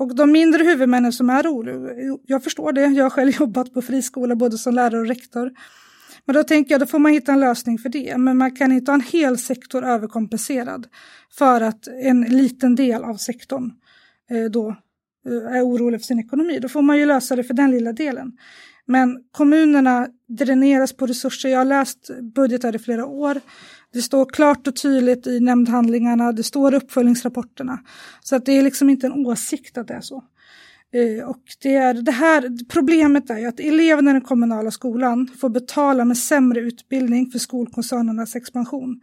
[0.00, 3.82] Och de mindre huvudmännen som är oroliga, jag förstår det, jag har själv jobbat på
[3.82, 5.50] friskola både som lärare och rektor.
[6.24, 8.16] Men då tänker jag, då får man hitta en lösning för det.
[8.18, 10.86] Men man kan inte ha en hel sektor överkompenserad
[11.38, 13.70] för att en liten del av sektorn
[14.30, 14.68] eh, då
[15.28, 16.58] eh, är orolig för sin ekonomi.
[16.58, 18.32] Då får man ju lösa det för den lilla delen.
[18.86, 21.48] Men kommunerna dräneras på resurser.
[21.48, 23.40] Jag har läst budgetar i flera år.
[23.92, 27.78] Det står klart och tydligt i nämndhandlingarna, det står i uppföljningsrapporterna.
[28.20, 30.24] Så att det är liksom inte en åsikt att det är så.
[30.92, 35.28] Eh, och det, är det här, problemet är ju att eleverna i den kommunala skolan
[35.40, 39.00] får betala med sämre utbildning för skolkoncernernas expansion.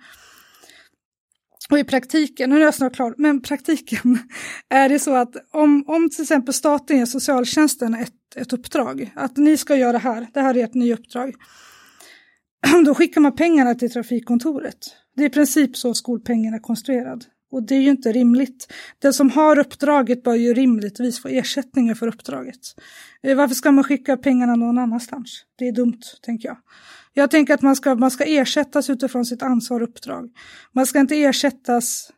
[1.70, 4.20] Och i praktiken, nu är jag snart klar, men praktiken
[4.70, 9.38] är det så att om, om till exempel staten ger socialtjänsten ett, ett uppdrag, att
[9.38, 11.36] ni ska göra det här, det här är ert nya uppdrag,
[12.86, 14.78] då skickar man pengarna till trafikkontoret.
[15.16, 17.26] Det är i princip så skolpengen är konstruerad.
[17.52, 18.74] Och det är ju inte rimligt.
[19.00, 22.60] Den som har uppdraget bör ju rimligtvis få ersättningar för uppdraget.
[23.24, 25.46] Eh, varför ska man skicka pengarna någon annanstans?
[25.56, 26.58] Det är dumt, tänker jag.
[27.14, 30.30] Jag tänker att man ska, man ska ersättas utifrån sitt ansvar och uppdrag.
[30.72, 32.12] Man ska inte ersättas,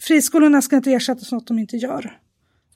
[0.00, 2.18] friskolorna ska inte ersättas för något de inte gör,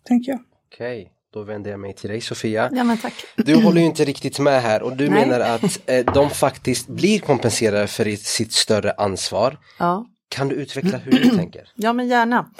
[0.03, 0.41] tänker jag.
[0.73, 2.71] Okej, då vänder jag mig till dig Sofia.
[2.73, 3.15] Ja, men tack.
[3.37, 5.27] Du håller ju inte riktigt med här och du Nej.
[5.27, 9.59] menar att eh, de faktiskt blir kompenserade för sitt större ansvar.
[9.79, 10.07] Ja.
[10.29, 11.69] Kan du utveckla hur du tänker?
[11.75, 12.51] Ja, men gärna.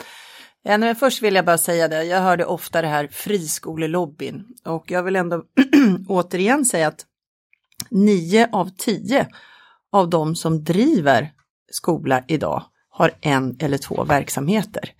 [0.63, 4.91] Ja, men först vill jag bara säga det, jag hörde ofta det här friskolelobbyn och
[4.91, 5.43] jag vill ändå
[6.09, 7.05] återigen säga att
[7.91, 9.29] nio av tio
[9.93, 11.33] av de som driver
[11.71, 14.91] skola idag har en eller två verksamheter.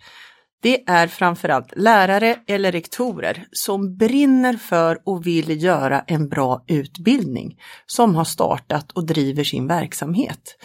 [0.65, 7.59] Det är framförallt lärare eller rektorer som brinner för och vill göra en bra utbildning
[7.87, 10.57] som har startat och driver sin verksamhet.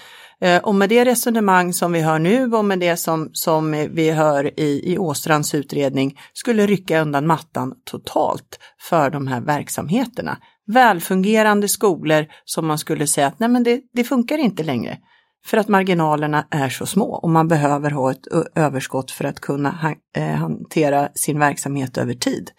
[0.41, 4.11] Eh, och med det resonemang som vi hör nu och med det som, som vi
[4.11, 10.37] hör i, i Åstrands utredning skulle rycka undan mattan totalt för de här verksamheterna.
[10.67, 14.97] Välfungerande skolor som man skulle säga att nej men det, det funkar inte längre.
[15.45, 19.95] För att marginalerna är så små och man behöver ha ett överskott för att kunna
[20.15, 22.51] eh, hantera sin verksamhet över tid.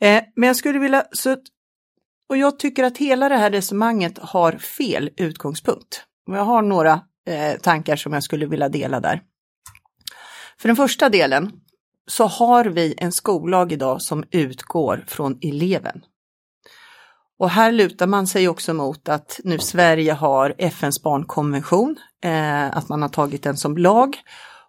[0.00, 1.36] Eh, men jag skulle vilja, så,
[2.28, 6.04] och jag tycker att hela det här resonemanget har fel utgångspunkt.
[6.28, 9.22] Och jag har några eh, tankar som jag skulle vilja dela där.
[10.58, 11.52] För den första delen
[12.06, 16.02] så har vi en skollag idag som utgår från eleven.
[17.38, 22.88] Och här lutar man sig också mot att nu Sverige har FNs barnkonvention, eh, att
[22.88, 24.16] man har tagit den som lag.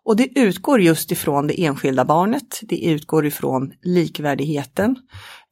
[0.05, 4.95] Och det utgår just ifrån det enskilda barnet, det utgår ifrån likvärdigheten.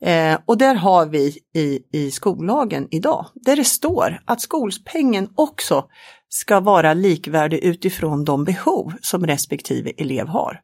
[0.06, 5.86] Eh, och där har vi i, i skollagen idag, där det står att skolpengen också
[6.30, 10.60] ska vara likvärdig utifrån de behov som respektive elev har.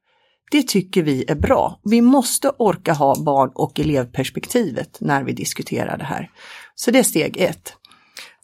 [0.52, 1.80] Det tycker vi är bra.
[1.84, 6.30] Vi måste orka ha barn och elevperspektivet när vi diskuterar det här.
[6.76, 7.74] Så det är steg ett.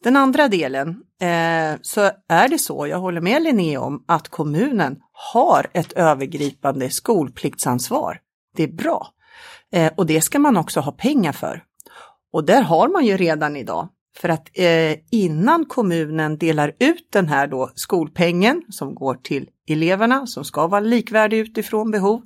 [0.03, 0.89] Den andra delen
[1.21, 4.97] eh, så är det så, jag håller med Linné om, att kommunen
[5.33, 8.19] har ett övergripande skolpliktsansvar.
[8.55, 9.07] Det är bra.
[9.71, 11.63] Eh, och det ska man också ha pengar för.
[12.33, 13.89] Och där har man ju redan idag.
[14.17, 20.27] För att eh, innan kommunen delar ut den här då skolpengen som går till eleverna
[20.27, 22.21] som ska vara likvärdig utifrån behov,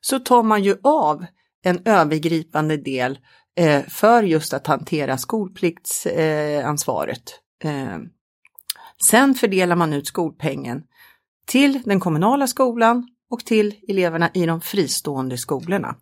[0.00, 1.24] så tar man ju av
[1.64, 3.18] en övergripande del
[3.56, 7.22] eh, för just att hantera skolpliktsansvaret.
[7.64, 7.98] Eh,
[9.08, 10.82] sen fördelar man ut skolpengen
[11.46, 15.96] till den kommunala skolan och till eleverna i de fristående skolorna.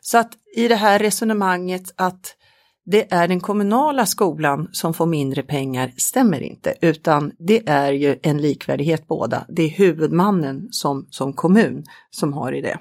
[0.00, 2.36] Så att i det här resonemanget att
[2.86, 8.18] det är den kommunala skolan som får mindre pengar stämmer inte, utan det är ju
[8.22, 9.46] en likvärdighet båda.
[9.48, 12.78] Det är huvudmannen som, som kommun som har i det.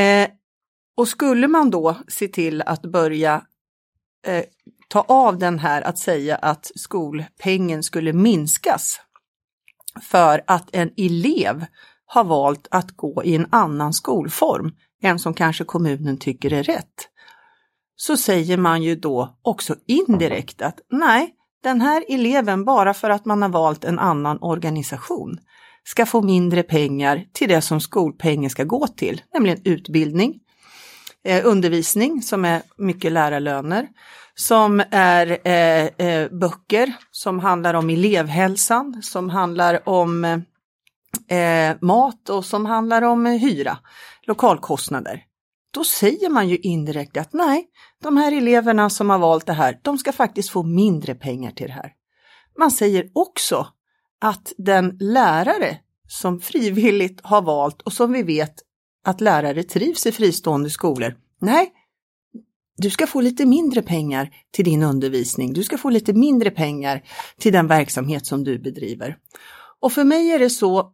[0.00, 0.28] Eh,
[0.96, 3.42] och skulle man då se till att börja
[4.26, 4.44] eh,
[4.88, 9.00] ta av den här att säga att skolpengen skulle minskas
[10.02, 11.66] för att en elev
[12.06, 14.72] har valt att gå i en annan skolform
[15.02, 17.08] än som kanske kommunen tycker är rätt
[18.06, 23.24] så säger man ju då också indirekt att nej, den här eleven, bara för att
[23.24, 25.38] man har valt en annan organisation,
[25.84, 30.40] ska få mindre pengar till det som skolpengen ska gå till, nämligen utbildning,
[31.24, 33.88] eh, undervisning som är mycket lärarlöner,
[34.34, 40.24] som är eh, eh, böcker som handlar om elevhälsan, som handlar om
[41.28, 43.78] eh, mat och som handlar om hyra,
[44.26, 45.24] lokalkostnader.
[45.74, 47.66] Då säger man ju indirekt att nej,
[48.02, 51.66] de här eleverna som har valt det här, de ska faktiskt få mindre pengar till
[51.66, 51.92] det här.
[52.58, 53.66] Man säger också
[54.20, 58.54] att den lärare som frivilligt har valt och som vi vet
[59.04, 61.72] att lärare trivs i fristående skolor, nej,
[62.76, 65.52] du ska få lite mindre pengar till din undervisning.
[65.52, 67.02] Du ska få lite mindre pengar
[67.38, 69.16] till den verksamhet som du bedriver.
[69.80, 70.92] Och för mig är det så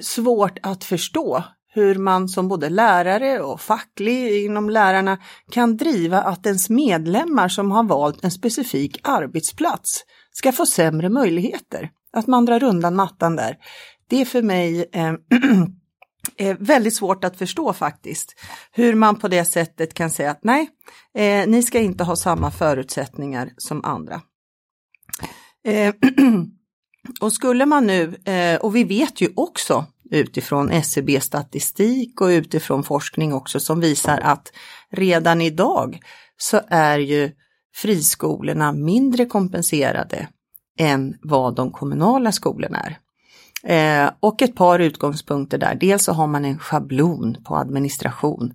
[0.00, 5.18] svårt att förstå hur man som både lärare och facklig inom lärarna
[5.50, 11.90] kan driva att ens medlemmar som har valt en specifik arbetsplats ska få sämre möjligheter.
[12.12, 13.56] Att man drar undan mattan där.
[14.08, 15.18] Det är för mig eh, är
[16.50, 18.34] eh, väldigt svårt att förstå faktiskt.
[18.72, 20.70] Hur man på det sättet kan säga att nej,
[21.14, 24.20] eh, ni ska inte ha samma förutsättningar som andra.
[25.64, 25.94] Eh,
[27.20, 32.84] och skulle man nu, eh, och vi vet ju också utifrån SCB statistik och utifrån
[32.84, 34.52] forskning också som visar att
[34.90, 36.00] redan idag
[36.36, 37.30] så är ju
[37.74, 40.28] friskolorna mindre kompenserade
[40.78, 42.98] än vad de kommunala skolorna är.
[43.62, 45.74] Eh, och ett par utgångspunkter där.
[45.74, 48.52] Dels så har man en schablon på administration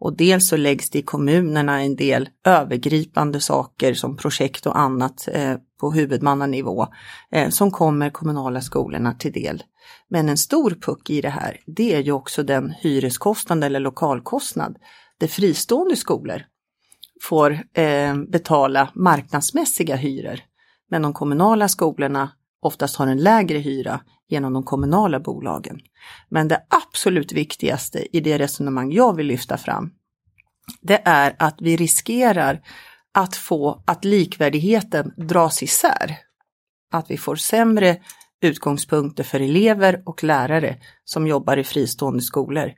[0.00, 5.28] och dels så läggs det i kommunerna en del övergripande saker som projekt och annat
[5.32, 6.86] eh, på huvudmannanivå
[7.30, 9.62] eh, som kommer kommunala skolorna till del.
[10.08, 14.76] Men en stor puck i det här, det är ju också den hyreskostnad eller lokalkostnad
[15.18, 16.42] där fristående skolor
[17.22, 20.40] får eh, betala marknadsmässiga hyror.
[20.90, 22.30] Men de kommunala skolorna
[22.64, 25.80] oftast har en lägre hyra genom de kommunala bolagen.
[26.28, 29.90] Men det absolut viktigaste i det resonemang jag vill lyfta fram,
[30.80, 32.60] det är att vi riskerar
[33.14, 36.18] att få att likvärdigheten dras isär.
[36.92, 37.96] Att vi får sämre
[38.44, 42.72] utgångspunkter för elever och lärare som jobbar i fristående skolor.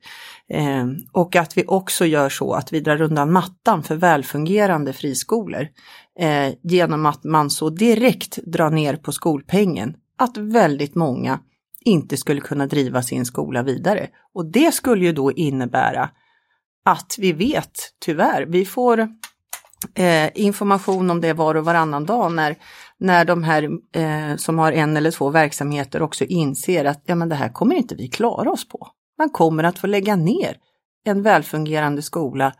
[0.48, 5.68] Eh, och att vi också gör så att vi drar undan mattan för välfungerande friskolor
[6.18, 11.40] eh, genom att man så direkt drar ner på skolpengen att väldigt många
[11.84, 14.08] inte skulle kunna driva sin skola vidare.
[14.34, 16.10] Och det skulle ju då innebära
[16.84, 19.08] att vi vet, tyvärr, vi får
[19.94, 22.56] eh, information om det var och varannan dag när,
[22.98, 27.28] när de här eh, som har en eller två verksamheter också inser att ja, men
[27.28, 28.88] det här kommer inte vi klara oss på.
[29.18, 30.56] Man kommer att få lägga ner
[31.04, 32.52] en välfungerande skola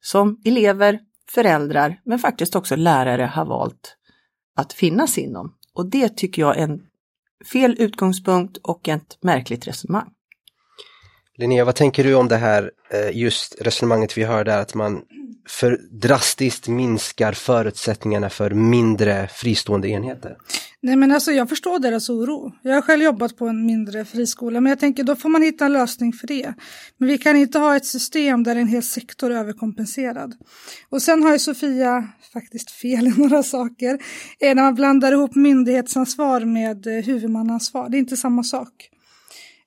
[0.00, 0.98] som elever,
[1.34, 3.96] föräldrar men faktiskt också lärare har valt
[4.56, 5.54] att finnas inom.
[5.74, 6.80] Och det tycker jag är en
[7.52, 10.10] fel utgångspunkt och ett märkligt resonemang.
[11.38, 15.02] Linnea, vad tänker du om det här eh, just resonemanget vi hör där att man
[15.46, 20.36] för drastiskt minskar förutsättningarna för mindre fristående enheter?
[20.80, 22.52] Nej men alltså jag förstår deras oro.
[22.62, 25.64] Jag har själv jobbat på en mindre friskola men jag tänker då får man hitta
[25.64, 26.54] en lösning för det.
[26.98, 30.34] Men vi kan inte ha ett system där en hel sektor är överkompenserad.
[30.88, 33.98] Och sen har ju Sofia faktiskt fel i några saker.
[34.40, 38.88] När man blandar ihop myndighetsansvar med eh, huvudmannansvar, det är inte samma sak.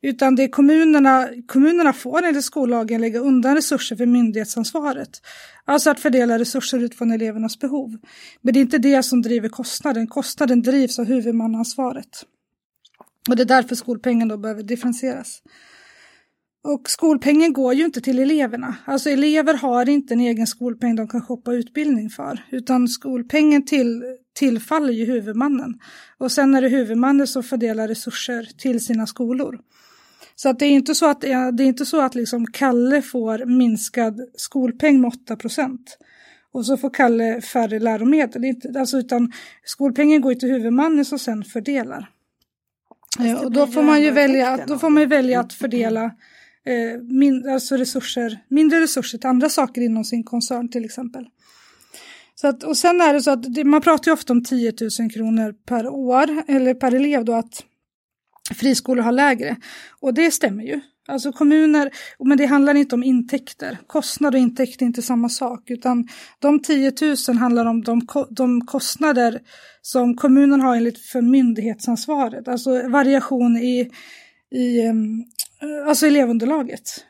[0.05, 5.09] Utan det är kommunerna, kommunerna får enligt skollagen lägga undan resurser för myndighetsansvaret.
[5.65, 7.97] Alltså att fördela resurser utifrån elevernas behov.
[8.41, 10.07] Men det är inte det som driver kostnaden.
[10.07, 12.25] Kostnaden drivs av huvudmannaansvaret.
[13.29, 15.41] Och det är därför skolpengen då behöver differentieras.
[16.63, 18.75] Och skolpengen går ju inte till eleverna.
[18.85, 22.45] Alltså elever har inte en egen skolpeng de kan shoppa utbildning för.
[22.51, 25.79] Utan skolpengen till, tillfaller ju huvudmannen.
[26.17, 29.59] Och sen är det huvudmannen som fördelar resurser till sina skolor.
[30.35, 33.45] Så att det är inte så att, det är inte så att liksom Kalle får
[33.45, 35.97] minskad skolpeng med 8 procent.
[36.51, 38.45] Och så får Kalle färre läromedel.
[38.45, 39.31] Inte, alltså, utan
[39.63, 42.09] skolpengen går till huvudmannen som sen fördelar.
[43.19, 46.03] Eh, och då får man ju välja, då får man ju välja att fördela
[46.65, 51.25] eh, min, alltså resurser, mindre resurser till andra saker inom sin koncern till exempel.
[52.35, 54.73] Så att, och sen är det så att det, man pratar ju ofta om 10
[54.99, 57.63] 000 kronor per år eller per elev då att
[58.53, 59.55] friskolor har lägre.
[59.99, 60.81] Och det stämmer ju.
[61.07, 63.77] Alltså kommuner, men det handlar inte om intäkter.
[63.87, 66.07] Kostnad och intäkt är inte samma sak, utan
[66.39, 66.93] de 10
[67.27, 69.39] 000 handlar om de, de kostnader
[69.81, 73.91] som kommunen har enligt för myndighetsansvaret, alltså variation i,
[74.51, 74.81] i
[75.87, 77.05] alltså elevunderlaget.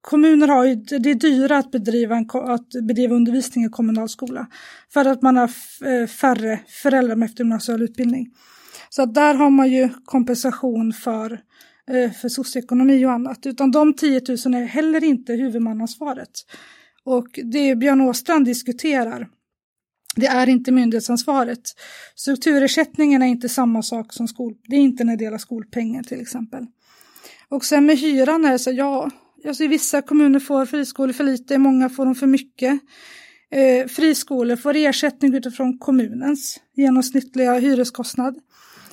[0.00, 4.46] kommuner har ju, det är dyrare att bedriva, en, att bedriva undervisning i kommunal skola.
[4.92, 5.50] För att man har
[5.84, 8.30] eh, färre föräldrar med eftergymnasial utbildning.
[8.92, 11.40] Så att där har man ju kompensation för,
[11.90, 13.46] eh, för socioekonomi och annat.
[13.46, 16.30] Utan de 10 000 är heller inte huvudmannansvaret.
[17.04, 19.28] Och det Björn Åstrand diskuterar,
[20.16, 21.60] det är inte myndighetsansvaret.
[22.14, 26.20] Strukturersättningen är inte samma sak som skol, det är inte en del av skolpengen till
[26.20, 26.66] exempel.
[27.48, 29.10] Och sen med hyran är det så, ja,
[29.46, 32.80] alltså i vissa kommuner får friskolor för lite, i många får de för mycket.
[33.50, 38.36] Eh, friskolor får ersättning utifrån kommunens genomsnittliga hyreskostnad.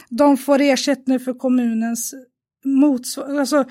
[0.10, 2.14] De får ersättning för kommunens
[2.66, 3.66] motsvarande, alltså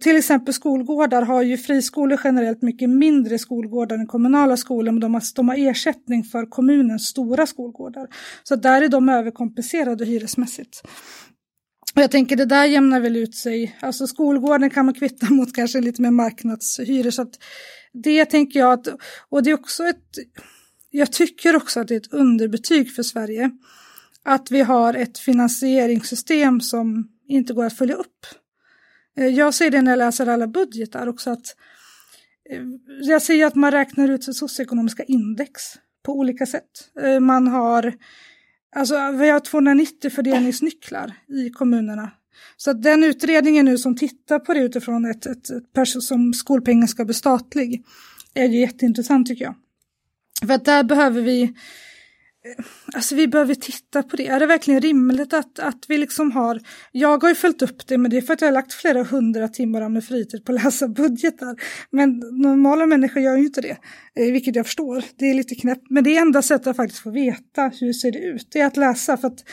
[0.00, 5.14] till exempel skolgårdar har ju friskolor generellt mycket mindre skolgårdar än kommunala skolor, men de
[5.14, 8.08] har, de har ersättning för kommunens stora skolgårdar.
[8.42, 10.82] Så där är de överkompenserade hyresmässigt.
[11.94, 13.76] Och jag tänker det där jämnar väl ut sig.
[13.80, 17.10] Alltså skolgården kan man kvitta mot kanske lite mer marknadshyror.
[17.10, 17.34] Så att
[17.92, 18.88] det tänker jag att,
[19.28, 20.04] och det är också ett,
[20.90, 23.50] jag tycker också att det är ett underbetyg för Sverige.
[24.24, 28.26] Att vi har ett finansieringssystem som inte går att följa upp.
[29.16, 31.56] Eh, jag ser det när jag läser alla budgetar också att
[32.50, 32.62] eh,
[33.00, 35.62] jag ser att man räknar ut socioekonomiska index
[36.02, 36.90] på olika sätt.
[37.00, 37.94] Eh, man har
[38.76, 42.10] Alltså vi har 290 fördelningsnycklar i kommunerna.
[42.56, 46.88] Så att den utredningen nu som tittar på det utifrån ett, ett, ett som skolpengen
[46.88, 47.84] ska bli statlig
[48.34, 49.54] är ju jätteintressant tycker jag.
[50.46, 51.54] För att där behöver vi
[52.94, 54.26] Alltså vi behöver titta på det.
[54.26, 56.60] Är det verkligen rimligt att, att vi liksom har...
[56.92, 59.02] Jag har ju följt upp det, men det är för att jag har lagt flera
[59.02, 61.56] hundra timmar av min fritid på att läsa budgetar.
[61.90, 63.76] Men normala människor gör ju inte det,
[64.14, 65.04] eh, vilket jag förstår.
[65.16, 68.12] Det är lite knäppt, men det är enda sättet att faktiskt få veta hur ser
[68.12, 68.48] det ut.
[68.52, 69.44] Det är att läsa, för att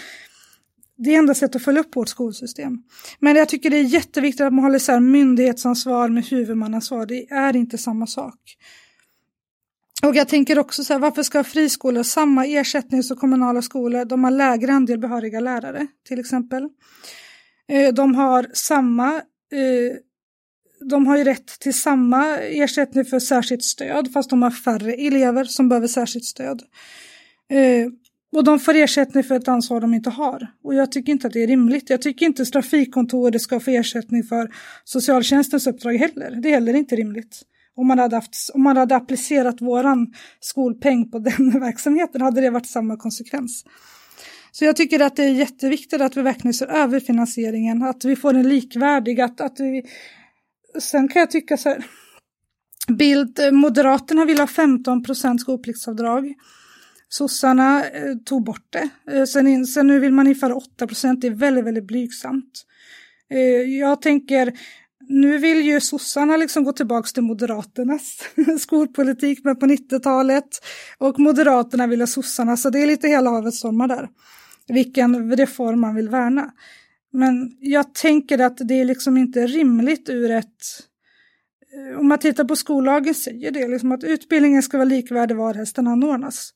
[0.98, 2.78] det är enda sättet att följa upp vårt skolsystem.
[3.20, 7.06] Men jag tycker det är jätteviktigt att man håller isär myndighetsansvar med huvudmannansvar.
[7.06, 8.40] Det är inte samma sak.
[10.04, 14.06] Och jag tänker också så här, varför ska friskolor ha samma ersättning som kommunala skolor?
[14.06, 16.70] De har lägre andel behöriga lärare till exempel.
[17.68, 19.14] Eh, de har samma
[19.52, 19.98] eh,
[20.90, 25.44] de har ju rätt till samma ersättning för särskilt stöd fast de har färre elever
[25.44, 26.62] som behöver särskilt stöd.
[27.50, 27.88] Eh,
[28.36, 30.48] och de får ersättning för ett ansvar de inte har.
[30.64, 31.90] Och jag tycker inte att det är rimligt.
[31.90, 34.52] Jag tycker inte trafikkontoret ska få ersättning för
[34.84, 36.40] socialtjänstens uppdrag heller.
[36.42, 37.42] Det är heller inte rimligt
[37.76, 42.50] om man hade, haft, om man hade applicerat våran skolpeng på den verksamheten hade det
[42.50, 43.64] varit samma konsekvens.
[44.52, 48.16] Så jag tycker att det är jätteviktigt att vi verkligen ser över finansieringen, att vi
[48.16, 49.84] får en likvärdig, att, att vi...
[50.80, 51.86] Sen kan jag tycka så här,
[52.88, 56.34] Bild, Moderaterna vill ha 15 procent skolpliktsavdrag.
[57.10, 58.90] Sossarna eh, tog bort det.
[59.12, 62.66] Eh, sen, sen nu vill man införa 8 procent, det är väldigt, väldigt blygsamt.
[63.30, 64.54] Eh, jag tänker,
[65.10, 68.20] nu vill ju sossarna liksom gå tillbaka till Moderaternas
[68.60, 70.66] skolpolitik men på 90-talet
[70.98, 74.10] och Moderaterna vill ha sossarna så det är lite hela havet stormar där.
[74.68, 76.52] Vilken reform man vill värna.
[77.14, 80.48] Men jag tänker att det är liksom inte rimligt ur ett
[81.74, 85.76] eh, om man tittar på skollagen säger det liksom att utbildningen ska vara likvärdig varhelst
[85.76, 86.54] den anordnas.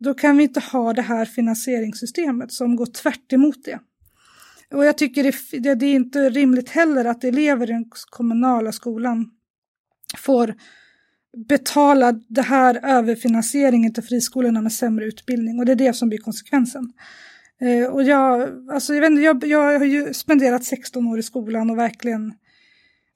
[0.00, 3.78] Då kan vi inte ha det här finansieringssystemet som går tvärt emot det.
[4.74, 8.72] Och jag tycker det, det, det är inte rimligt heller att elever i den kommunala
[8.72, 9.30] skolan
[10.16, 10.54] får
[11.48, 16.18] betala det här överfinansieringen till friskolorna med sämre utbildning och det är det som blir
[16.18, 16.92] konsekvensen.
[17.60, 21.22] Eh, och jag, alltså jag, vet inte, jag, jag har ju spenderat 16 år i
[21.22, 22.34] skolan och verkligen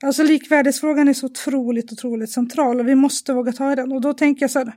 [0.05, 3.93] Alltså likvärdighetsfrågan är så otroligt, otroligt central och vi måste våga ta i den.
[3.93, 4.73] Och då tänker jag så här,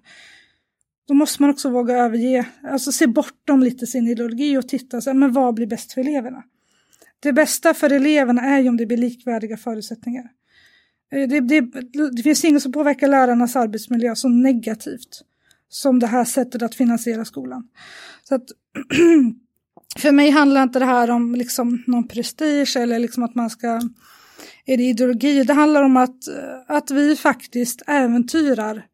[1.07, 5.09] då måste man också våga överge, alltså se bortom lite sin ideologi och titta så
[5.09, 6.43] här, men vad blir bäst för eleverna?
[7.23, 10.23] Det bästa för eleverna är ju om det blir likvärdiga förutsättningar.
[11.11, 11.61] Eh, det, det,
[12.11, 15.21] det finns inget som påverkar lärarnas arbetsmiljö så negativt
[15.69, 17.67] som det här sättet att finansiera skolan.
[18.23, 18.45] Så att,
[19.97, 23.81] för mig handlar inte det här om liksom någon prestige eller liksom att man ska
[24.65, 25.43] är det ideologi.
[25.43, 28.85] Det handlar om att, eh, att vi faktiskt äventyrar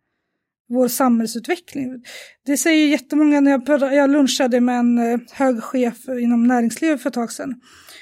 [0.69, 2.03] vår samhällsutveckling.
[2.45, 7.09] Det säger jättemånga när jag, jag lunchade med en eh, hög chef inom näringslivet för
[7.09, 7.61] ett tag sedan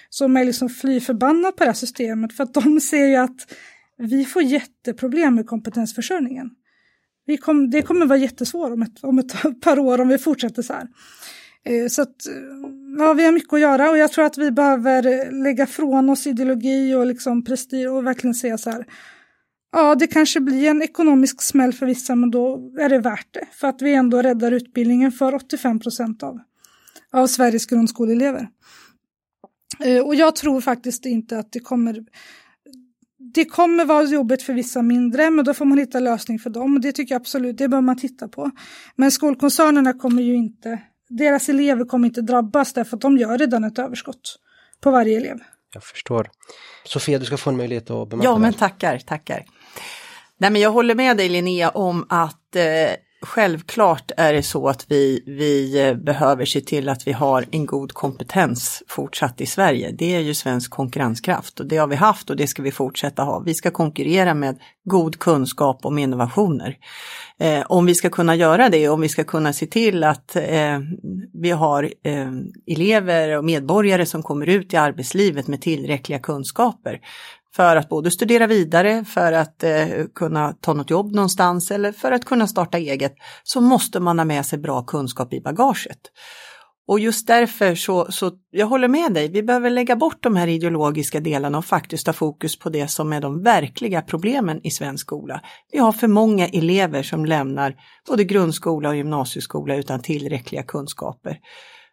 [0.09, 3.53] som är liksom fly förbannad på det här systemet för att de ser ju att
[3.97, 6.49] vi får jätteproblem med kompetensförsörjningen.
[7.25, 10.61] Vi kom, det kommer vara jättesvårt om ett, om ett par år om vi fortsätter
[10.61, 10.87] så här.
[11.63, 12.33] Eh, så att, eh,
[12.97, 16.27] ja, vi har mycket att göra och jag tror att vi behöver lägga från oss
[16.27, 18.85] ideologi och liksom prestige och verkligen säga så här.
[19.71, 23.45] Ja, det kanske blir en ekonomisk smäll för vissa, men då är det värt det.
[23.51, 26.39] För att vi ändå räddar utbildningen för 85 procent av,
[27.11, 28.49] av Sveriges grundskoleelever.
[29.79, 32.03] Eh, och jag tror faktiskt inte att det kommer
[33.33, 36.81] det kommer vara jobbigt för vissa mindre, men då får man hitta lösning för dem.
[36.81, 38.51] Det tycker jag absolut, det bör man titta på.
[38.95, 43.63] Men skolkoncernerna kommer ju inte, deras elever kommer inte drabbas därför att de gör redan
[43.63, 44.39] ett överskott
[44.81, 45.37] på varje elev.
[45.73, 46.29] Jag förstår.
[46.85, 49.45] Sofia, du ska få en möjlighet att bemöta Ja, men tackar, tackar.
[50.37, 52.63] Nej, men jag håller med dig Linnea om att eh,
[53.21, 57.65] Självklart är det så att vi, vi eh, behöver se till att vi har en
[57.65, 59.91] god kompetens fortsatt i Sverige.
[59.91, 63.23] Det är ju svensk konkurrenskraft och det har vi haft och det ska vi fortsätta
[63.23, 63.39] ha.
[63.39, 66.77] Vi ska konkurrera med god kunskap om innovationer.
[67.39, 70.79] Eh, om vi ska kunna göra det, om vi ska kunna se till att eh,
[71.33, 72.31] vi har eh,
[72.67, 76.99] elever och medborgare som kommer ut i arbetslivet med tillräckliga kunskaper,
[77.55, 82.11] för att både studera vidare, för att eh, kunna ta något jobb någonstans eller för
[82.11, 85.99] att kunna starta eget, så måste man ha med sig bra kunskap i bagaget.
[86.87, 90.47] Och just därför så, så, jag håller med dig, vi behöver lägga bort de här
[90.47, 95.01] ideologiska delarna och faktiskt ha fokus på det som är de verkliga problemen i svensk
[95.01, 95.41] skola.
[95.71, 97.75] Vi har för många elever som lämnar
[98.07, 101.39] både grundskola och gymnasieskola utan tillräckliga kunskaper.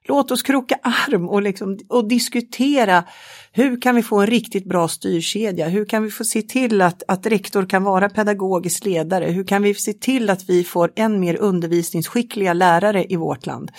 [0.09, 3.05] Låt oss kroka arm och, liksom, och diskutera
[3.53, 5.69] hur kan vi få en riktigt bra styrkedja?
[5.69, 9.25] Hur kan vi få se till att, att rektor kan vara pedagogisk ledare?
[9.25, 13.71] Hur kan vi se till att vi får än mer undervisningsskickliga lärare i vårt land?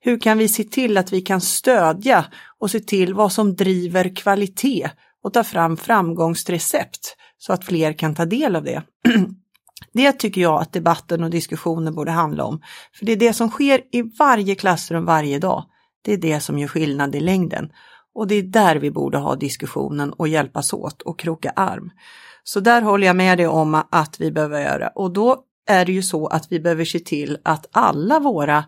[0.00, 2.24] Hur kan vi se till att vi kan stödja
[2.58, 4.90] och se till vad som driver kvalitet
[5.22, 8.82] och ta fram framgångsrecept så att fler kan ta del av det?
[9.92, 12.60] Det tycker jag att debatten och diskussionen borde handla om.
[12.98, 15.64] För det är det som sker i varje klassrum varje dag.
[16.02, 17.70] Det är det som gör skillnad i längden.
[18.14, 21.90] Och det är där vi borde ha diskussionen och hjälpas åt och kroka arm.
[22.44, 24.88] Så där håller jag med dig om att vi behöver göra.
[24.88, 28.64] Och då är det ju så att vi behöver se till att alla våra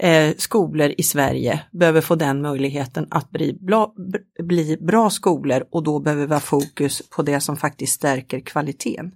[0.00, 3.94] eh, skolor i Sverige behöver få den möjligheten att bli bra,
[4.42, 9.12] bli bra skolor och då behöver vi ha fokus på det som faktiskt stärker kvaliteten.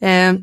[0.00, 0.34] Eh,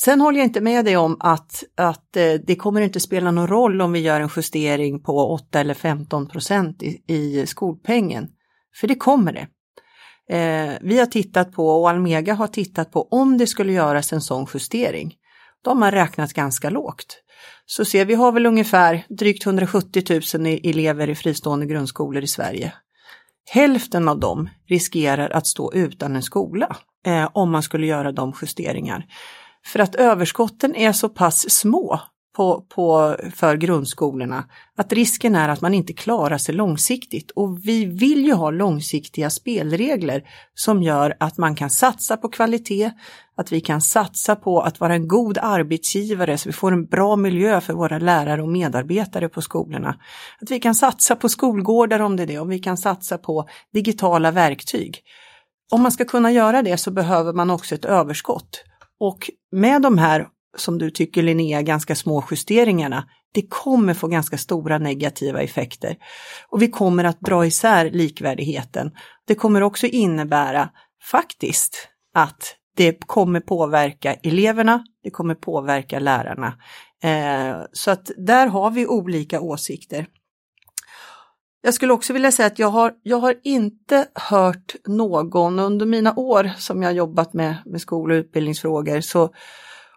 [0.00, 3.48] Sen håller jag inte med dig om att, att eh, det kommer inte spela någon
[3.48, 8.28] roll om vi gör en justering på 8 eller 15 procent i, i skolpengen.
[8.80, 9.48] För det kommer det.
[10.36, 14.20] Eh, vi har tittat på och Almega har tittat på om det skulle göras en
[14.20, 15.14] sån justering.
[15.64, 17.20] De har räknat ganska lågt.
[17.66, 22.72] Så ser vi har väl ungefär drygt 170 000 elever i fristående grundskolor i Sverige.
[23.50, 26.76] Hälften av dem riskerar att stå utan en skola
[27.06, 29.06] eh, om man skulle göra de justeringar.
[29.66, 32.00] För att överskotten är så pass små
[32.36, 34.44] på, på, för grundskolorna
[34.76, 37.30] att risken är att man inte klarar sig långsiktigt.
[37.30, 40.22] Och vi vill ju ha långsiktiga spelregler
[40.54, 42.90] som gör att man kan satsa på kvalitet,
[43.36, 47.16] att vi kan satsa på att vara en god arbetsgivare så vi får en bra
[47.16, 49.96] miljö för våra lärare och medarbetare på skolorna.
[50.40, 53.48] Att vi kan satsa på skolgårdar om det är det, och vi kan satsa på
[53.72, 55.00] digitala verktyg.
[55.72, 58.64] Om man ska kunna göra det så behöver man också ett överskott.
[59.00, 64.38] Och med de här, som du tycker Linnea, ganska små justeringarna, det kommer få ganska
[64.38, 65.96] stora negativa effekter.
[66.48, 68.90] Och vi kommer att dra isär likvärdigheten.
[69.26, 70.70] Det kommer också innebära
[71.10, 76.54] faktiskt att det kommer påverka eleverna, det kommer påverka lärarna.
[77.02, 80.06] Eh, så att där har vi olika åsikter.
[81.66, 86.14] Jag skulle också vilja säga att jag har, jag har inte hört någon under mina
[86.16, 89.30] år som jag jobbat med, med skol och utbildningsfrågor så,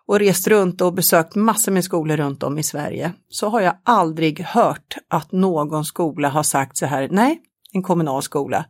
[0.06, 3.78] och rest runt och besökt massor med skolor runt om i Sverige, så har jag
[3.84, 7.42] aldrig hört att någon skola har sagt så här, nej,
[7.72, 8.66] en kommunal skola.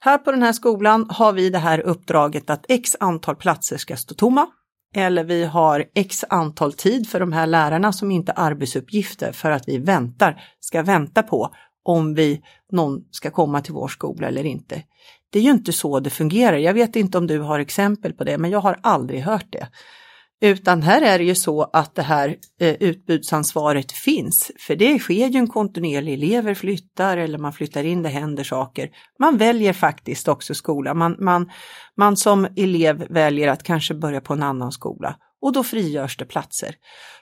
[0.00, 3.96] Här på den här skolan har vi det här uppdraget att x antal platser ska
[3.96, 4.46] stå tomma.
[4.96, 9.50] Eller vi har x antal tid för de här lärarna som inte har arbetsuppgifter för
[9.50, 11.54] att vi väntar, ska vänta på
[11.84, 14.82] om vi, någon ska komma till vår skola eller inte.
[15.30, 16.56] Det är ju inte så det fungerar.
[16.56, 19.68] Jag vet inte om du har exempel på det, men jag har aldrig hört det.
[20.40, 25.26] Utan här är det ju så att det här eh, utbudsansvaret finns, för det sker
[25.28, 28.90] ju en kontinuerlig, elever flyttar eller man flyttar in, det händer saker.
[29.18, 31.50] Man väljer faktiskt också skola, man, man,
[31.96, 36.24] man som elev väljer att kanske börja på en annan skola och då frigörs det
[36.24, 36.74] platser.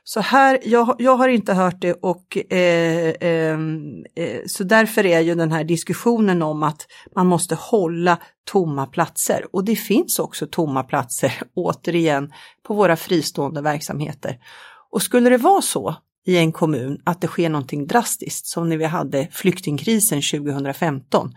[0.04, 5.20] Så här, jag, jag har inte hört det och eh, ehm, eh, så därför är
[5.20, 8.18] ju den här diskussionen om att man måste hålla
[8.50, 12.32] tomma platser och det finns också tomma platser återigen
[12.66, 14.38] på våra fristående verksamheter.
[14.90, 15.96] Och skulle det vara så
[16.26, 21.32] i en kommun att det sker någonting drastiskt som när vi hade flyktingkrisen 2015,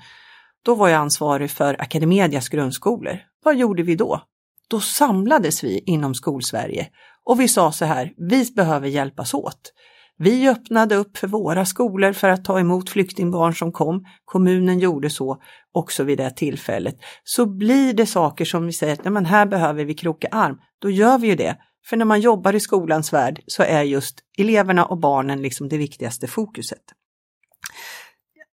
[0.65, 3.19] då var jag ansvarig för Academedias grundskolor.
[3.43, 4.21] Vad gjorde vi då?
[4.67, 6.87] Då samlades vi inom Skolsverige
[7.25, 9.73] och vi sa så här, vi behöver hjälpas åt.
[10.17, 14.05] Vi öppnade upp för våra skolor för att ta emot flyktingbarn som kom.
[14.25, 15.41] Kommunen gjorde så
[15.73, 19.85] också vid det tillfället, så blir det saker som vi säger att men här behöver
[19.85, 20.57] vi kroka arm.
[20.79, 21.57] Då gör vi ju det.
[21.85, 25.77] För när man jobbar i skolans värld så är just eleverna och barnen liksom det
[25.77, 26.83] viktigaste fokuset.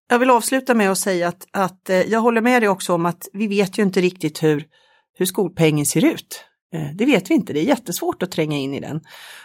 [0.09, 3.05] Jag vill avsluta med att säga att, att eh, jag håller med dig också om
[3.05, 4.65] att vi vet ju inte riktigt hur,
[5.13, 6.45] hur skolpengen ser ut.
[6.73, 9.01] Eh, det vet vi inte, det är jättesvårt att tränga in i den.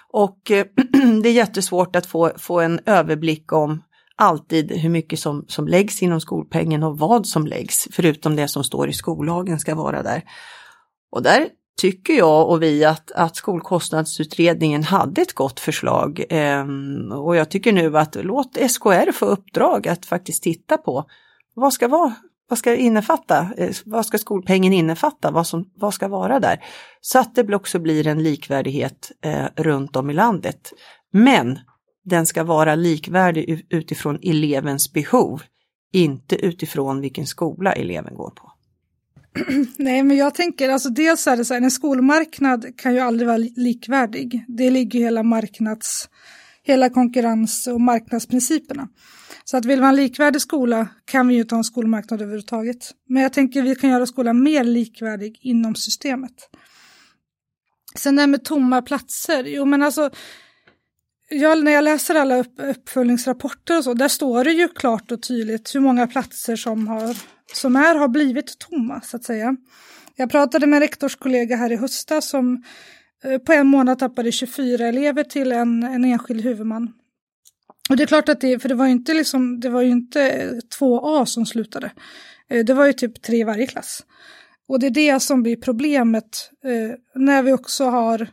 [0.09, 0.67] Och eh,
[1.23, 3.83] det är jättesvårt att få, få en överblick om
[4.17, 8.65] alltid hur mycket som, som läggs inom skolpengen och vad som läggs, förutom det som
[8.65, 10.23] står i skollagen ska vara där.
[11.11, 11.49] Och där
[11.81, 16.25] tycker jag och vi att, att skolkostnadsutredningen hade ett gott förslag.
[16.29, 21.05] Ehm, och jag tycker nu att låt SKR få uppdrag att faktiskt titta på
[21.55, 22.15] vad ska vara
[22.49, 23.53] vad ska det innefatta?
[23.57, 25.31] Eh, vad ska skolpengen innefatta?
[25.31, 26.65] Vad, som, vad ska vara där?
[27.01, 30.73] Så att det också blir en likvärdighet eh, runt om i landet.
[31.13, 31.59] Men
[32.05, 35.43] den ska vara likvärdig utifrån elevens behov,
[35.93, 38.53] inte utifrån vilken skola eleven går på.
[39.77, 43.27] Nej, men jag tänker, alltså dels är det så här, en skolmarknad kan ju aldrig
[43.27, 44.45] vara likvärdig.
[44.49, 46.09] Det ligger hela marknads,
[46.69, 48.89] hela konkurrens och marknadsprinciperna.
[49.45, 52.95] Så att vill man likvärdig skola kan vi ju inte ha en skolmarknad överhuvudtaget.
[53.09, 56.49] Men jag tänker vi kan göra skolan mer likvärdig inom systemet.
[57.95, 60.11] Sen det här med tomma platser, jo men alltså
[61.29, 65.23] jag, när jag läser alla upp, uppföljningsrapporter och så, där står det ju klart och
[65.23, 67.17] tydligt hur många platser som, har,
[67.55, 69.57] som är, har blivit tomma, så att säga.
[70.17, 72.63] Jag pratade med en rektorskollega här i höstas som
[73.25, 76.93] Eh, på en månad tappade 24 elever till en, en enskild huvudman.
[77.91, 79.91] Och det är klart att det, för det var ju inte liksom, det var ju
[79.91, 81.91] inte eh, 2A som slutade.
[82.51, 84.05] Eh, det var ju typ tre i varje klass.
[84.69, 86.51] Och det är det som blir problemet
[87.15, 88.29] när vi också har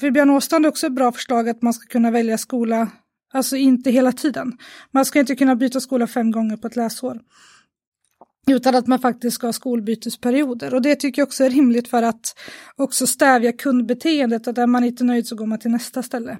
[0.00, 2.88] för Björn Åstrand är också ett bra förslag att man ska kunna välja skola,
[3.32, 4.58] alltså inte hela tiden.
[4.90, 7.20] Man ska inte kunna byta skola fem gånger på ett läsår.
[8.48, 10.74] Utan att man faktiskt ska ha skolbytesperioder.
[10.74, 12.34] Och det tycker jag också är rimligt för att
[12.76, 16.38] också stävja kundbeteendet, att är man inte nöjd så går man till nästa ställe.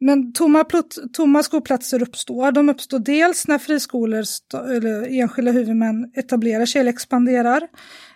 [0.00, 0.64] Men tomma,
[1.12, 2.52] tomma skolplatser uppstår.
[2.52, 7.68] De uppstår dels när friskolor eller enskilda huvudmän etablerar sig eller expanderar.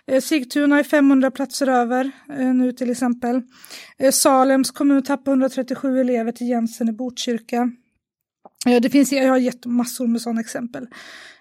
[0.07, 3.41] Eh, Sigtuna är 500 platser över eh, nu till exempel.
[3.97, 7.71] Eh, Salems kommun tappar 137 elever till Jensen i Botkyrka.
[8.65, 10.87] Det finns, jag har gett massor med sådana exempel.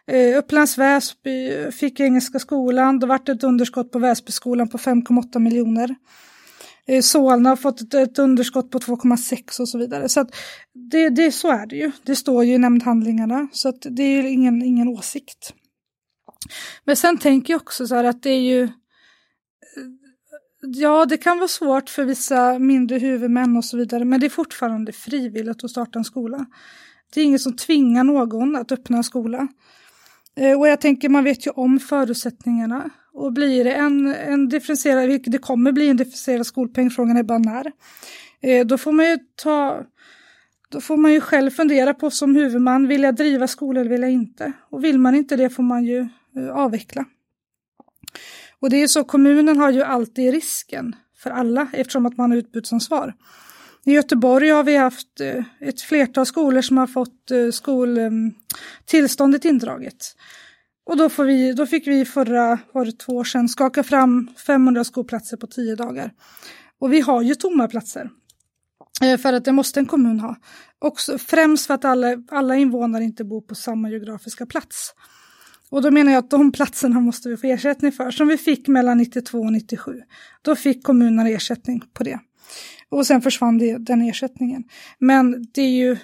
[0.06, 5.94] Eh, Upplands Väsby fick Engelska skolan, det vart ett underskott på Väsbyskolan på 5,8 miljoner.
[6.86, 10.08] Eh, Solna har fått ett, ett underskott på 2,6 och så vidare.
[10.08, 10.34] Så att
[10.90, 11.92] det, det, så är det ju.
[12.02, 13.48] Det står ju i nämndhandlingarna.
[13.52, 15.54] Så att det är ingen, ingen åsikt.
[16.84, 18.68] Men sen tänker jag också så här att det är ju eh,
[20.64, 24.30] Ja, det kan vara svårt för vissa mindre huvudmän och så vidare, men det är
[24.30, 26.46] fortfarande frivilligt att starta en skola.
[27.14, 29.48] Det är ingen som tvingar någon att öppna en skola.
[30.36, 32.90] Eh, och jag tänker, man vet ju om förutsättningarna.
[33.12, 37.22] Och blir det en, en differentierad, vilket det kommer bli en differentierad skolpeng, frågan är
[37.22, 37.72] bara när.
[38.40, 39.82] Eh, då får man ju ta,
[40.68, 44.02] då får man ju själv fundera på som huvudman, vill jag driva skola eller vill
[44.02, 44.52] jag inte?
[44.70, 47.04] Och vill man inte det får man ju eh, avveckla.
[48.60, 52.38] Och det är så, kommunen har ju alltid risken för alla eftersom att man har
[52.38, 53.14] utbudsansvar.
[53.86, 59.48] I Göteborg har vi haft eh, ett flertal skolor som har fått eh, skoltillståndet eh,
[59.48, 60.16] indraget.
[60.86, 64.28] Och då, får vi, då fick vi förra, var det två år sedan, skaka fram
[64.46, 66.12] 500 skolplatser på tio dagar.
[66.80, 68.10] Och vi har ju tomma platser.
[69.22, 70.36] För att det måste en kommun ha.
[70.78, 74.94] Också främst för att alla, alla invånare inte bor på samma geografiska plats.
[75.70, 78.68] Och då menar jag att de platserna måste vi få ersättning för, som vi fick
[78.68, 79.92] mellan 92 och 97.
[80.42, 82.20] Då fick kommunerna ersättning på det.
[82.92, 84.64] Och sen försvann det, den ersättningen.
[84.98, 85.96] Men det är ju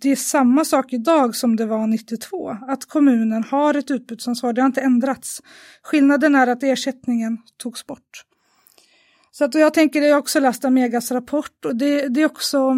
[0.00, 4.60] det är samma sak idag som det var 92, att kommunen har ett utbudsansvar, det
[4.60, 5.42] har inte ändrats.
[5.82, 8.24] Skillnaden är att ersättningen togs bort.
[9.30, 12.76] Så att, jag tänker, jag har också läst Amegas rapport och det, det är också...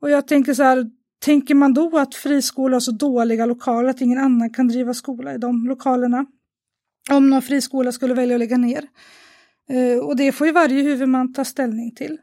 [0.00, 4.00] Och jag tänker så här, tänker man då att friskolor har så dåliga lokaler att
[4.00, 6.26] ingen annan kan driva skola i de lokalerna?
[7.10, 8.88] Om någon friskola skulle välja att lägga ner.
[9.72, 12.18] Eh, och det får ju varje huvudman ta ställning till.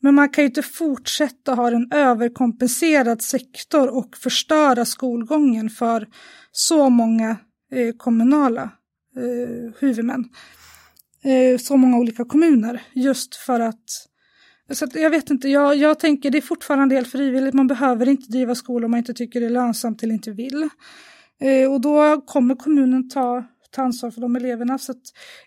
[0.00, 6.08] Men man kan ju inte fortsätta ha en överkompenserad sektor och förstöra skolgången för
[6.52, 7.36] så många
[7.72, 8.62] eh, kommunala
[9.16, 10.24] eh, huvudmän.
[11.60, 13.84] Så många olika kommuner just för att
[14.70, 18.08] så att jag vet inte, jag, jag tänker det är fortfarande helt frivilligt, man behöver
[18.08, 20.68] inte driva skola om man inte tycker det är lönsamt eller inte vill.
[21.40, 24.78] Eh, och då kommer kommunen ta ta ansvar för de eleverna.
[24.78, 25.02] Så att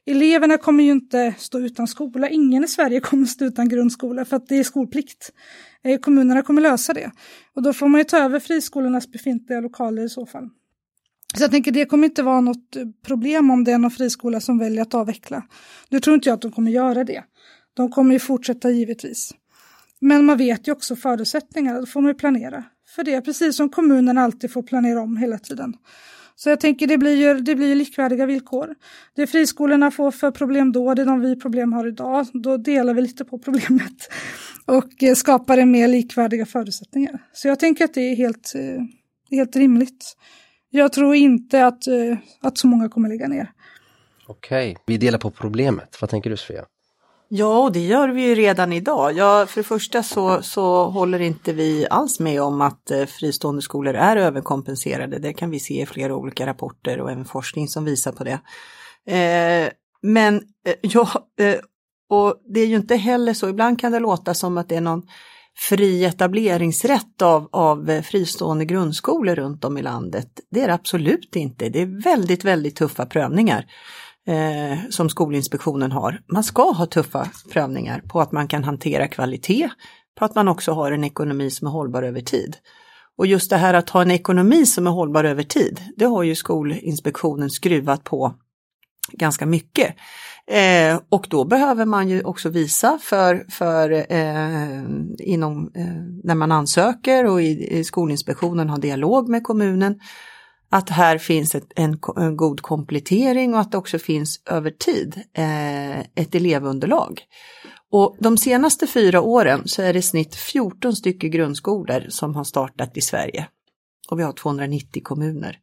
[0.05, 2.29] eleverna kommer ju inte stå utan skola.
[2.29, 5.31] Ingen i Sverige kommer stå utan grundskola för att det är skolplikt.
[5.83, 7.11] Eh, kommunerna kommer lösa det.
[7.55, 10.49] Och då får man ju ta över friskolornas befintliga lokaler i så fall.
[11.37, 14.39] Så jag tänker det kommer inte vara något eh, problem om det är någon friskola
[14.39, 15.43] som väljer att avveckla.
[15.89, 17.23] Nu tror inte jag att de kommer göra det.
[17.73, 19.33] De kommer ju fortsätta givetvis.
[19.99, 22.63] Men man vet ju också förutsättningarna, då får man ju planera
[22.95, 25.73] för det, precis som kommunen alltid får planera om hela tiden.
[26.35, 28.75] Så jag tänker det blir ju, det blir ju likvärdiga villkor.
[29.15, 32.27] Det friskolorna får för problem då, det är de vi problem har idag.
[32.33, 34.09] Då delar vi lite på problemet
[34.65, 37.19] och eh, skapar en mer likvärdiga förutsättningar.
[37.33, 38.83] Så jag tänker att det är helt, eh,
[39.31, 40.17] helt rimligt.
[40.69, 43.51] Jag tror inte att, eh, att så många kommer lägga ner.
[44.27, 45.97] Okej, vi delar på problemet.
[46.01, 46.65] Vad tänker du Sofia?
[47.35, 49.13] Ja, och det gör vi ju redan idag.
[49.17, 53.61] Ja, för det första så, så håller inte vi alls med om att eh, fristående
[53.61, 55.19] skolor är överkompenserade.
[55.19, 58.39] Det kan vi se i flera olika rapporter och även forskning som visar på det.
[59.17, 59.71] Eh,
[60.01, 61.09] men eh, ja,
[61.39, 61.55] eh,
[62.09, 64.81] och det är ju inte heller så, ibland kan det låta som att det är
[64.81, 65.07] någon
[65.69, 70.29] fri etableringsrätt av, av eh, fristående grundskolor runt om i landet.
[70.51, 71.69] Det är det absolut inte.
[71.69, 73.65] Det är väldigt, väldigt tuffa prövningar
[74.27, 76.21] eh, som Skolinspektionen har.
[76.27, 79.69] Man ska ha tuffa prövningar på att man kan hantera kvalitet,
[80.15, 82.57] på att man också har en ekonomi som är hållbar över tid.
[83.17, 86.23] Och just det här att ha en ekonomi som är hållbar över tid, det har
[86.23, 88.35] ju Skolinspektionen skruvat på
[89.11, 89.95] ganska mycket.
[90.47, 94.83] Eh, och då behöver man ju också visa för, för eh,
[95.19, 95.85] inom, eh,
[96.23, 99.99] när man ansöker och i, i Skolinspektionen har dialog med kommunen
[100.73, 105.21] att här finns ett, en, en, god komplettering och att det också finns över tid
[105.37, 107.21] eh, ett elevunderlag.
[107.91, 112.43] Och de senaste fyra åren så är det i snitt 14 stycken grundskolor som har
[112.43, 113.47] startat i Sverige.
[114.09, 115.57] Och vi har 290 kommuner.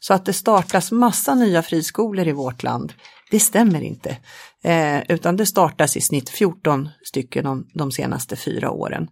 [0.00, 2.92] Så att det startas massa nya friskolor i vårt land,
[3.30, 4.16] det stämmer inte.
[4.64, 9.08] Eh, utan det startas i snitt 14 stycken de, de senaste fyra åren.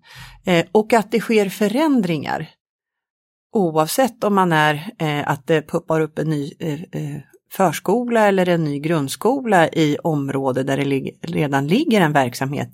[0.46, 2.48] Eh, och att det sker förändringar
[3.53, 7.20] oavsett om man är eh, att det puppar upp en ny eh, eh,
[7.53, 12.68] förskola eller en ny grundskola i område där det lig redan ligger en verksamhet.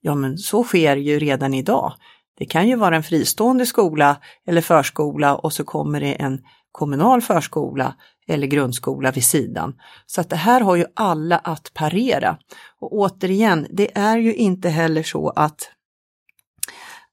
[0.00, 1.92] Ja, men så sker ju redan idag.
[2.38, 4.16] Det kan ju vara en fristående skola
[4.46, 6.40] eller förskola och så kommer det en
[6.72, 7.94] kommunal förskola
[8.28, 9.74] eller grundskola vid sidan.
[10.06, 12.38] Så att det här har ju alla att parera.
[12.80, 15.70] Och återigen, det är ju inte heller så att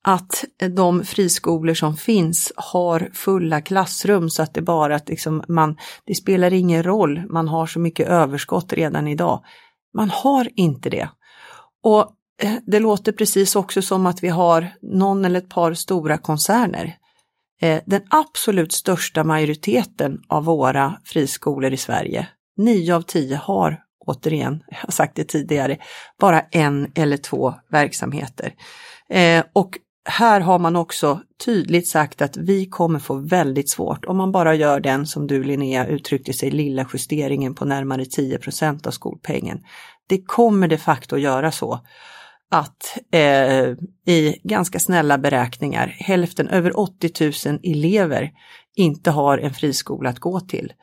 [0.04, 0.45] att
[0.76, 6.16] de friskolor som finns har fulla klassrum så att det bara att liksom man, det
[6.16, 9.43] spelar ingen roll, man har så mycket överskott redan idag.
[9.93, 11.10] Man har inte det.
[11.84, 16.18] Och eh, det låter precis också som att vi har någon eller ett par stora
[16.18, 16.97] koncerner.
[17.62, 22.28] Eh, den absolut största majoriteten av våra friskolor i Sverige,
[22.58, 25.78] nio av tio har återigen, jag har sagt det tidigare,
[26.20, 28.54] bara en eller två verksamheter.
[29.10, 29.78] Eh, och
[30.10, 34.55] här har man också tydligt sagt att vi kommer få väldigt svårt om man bara
[34.55, 39.64] gör den som du Linnea uttryckte sig, lilla justeringen på närmare 10% av skolpengen.
[40.07, 41.80] Det kommer de facto att göra så
[42.51, 43.68] att eh,
[44.05, 48.32] i ganska snälla beräkningar hälften, över 80 000 elever
[48.76, 50.74] inte har en friskola att gå till.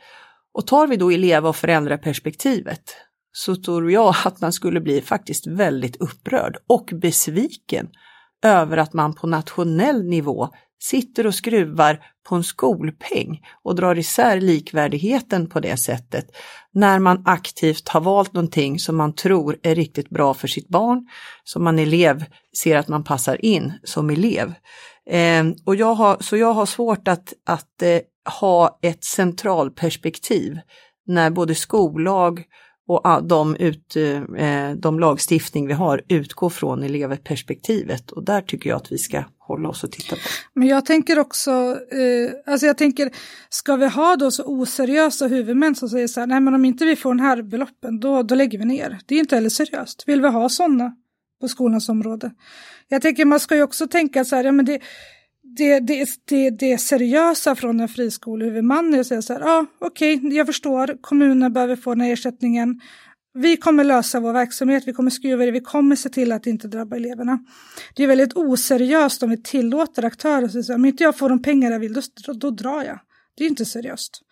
[0.54, 2.96] Och tar vi då elev och föräldraperspektivet
[3.32, 7.88] så tror jag att man skulle bli faktiskt väldigt upprörd och besviken
[8.44, 10.48] över att man på nationell nivå
[10.82, 16.26] sitter och skruvar på en skolpeng och drar isär likvärdigheten på det sättet
[16.72, 21.08] när man aktivt har valt någonting som man tror är riktigt bra för sitt barn,
[21.44, 22.24] som man elev
[22.62, 24.54] ser att man passar in som elev.
[25.10, 28.00] Eh, och jag har, så jag har svårt att, att eh,
[28.40, 30.58] ha ett centralperspektiv
[31.06, 32.44] när både skollag
[32.86, 38.40] och ah, de, ut, eh, eh, de lagstiftning vi har utgår från elevperspektivet och där
[38.40, 40.22] tycker jag att vi ska hålla oss och titta på.
[40.52, 41.50] Men jag tänker också,
[41.90, 43.10] eh, alltså jag tänker,
[43.48, 46.84] ska vi ha då så oseriösa huvudmän som säger så här, nej men om inte
[46.84, 48.98] vi får den här beloppen då, då lägger vi ner.
[49.06, 50.04] Det är inte heller seriöst.
[50.06, 50.96] Vill vi ha sådana
[51.40, 52.30] på skolans område?
[52.88, 54.80] Jag tänker man ska ju också tänka så här, ja men det,
[55.56, 59.66] det, det, det, det seriösa från en friskolehuvudman är att säga så här, ja ah,
[59.78, 62.80] okej, okay, jag förstår, kommunen behöver få den här ersättningen.
[63.34, 66.50] Vi kommer lösa vår verksamhet, vi kommer skruva det, vi kommer se till att det
[66.50, 67.38] inte drabbar eleverna.
[67.94, 71.42] Det är väldigt oseriöst om vi tillåter aktörer att säga, om inte jag får de
[71.42, 72.98] pengar jag vill, då, då drar jag.
[73.36, 74.22] Det är inte seriöst.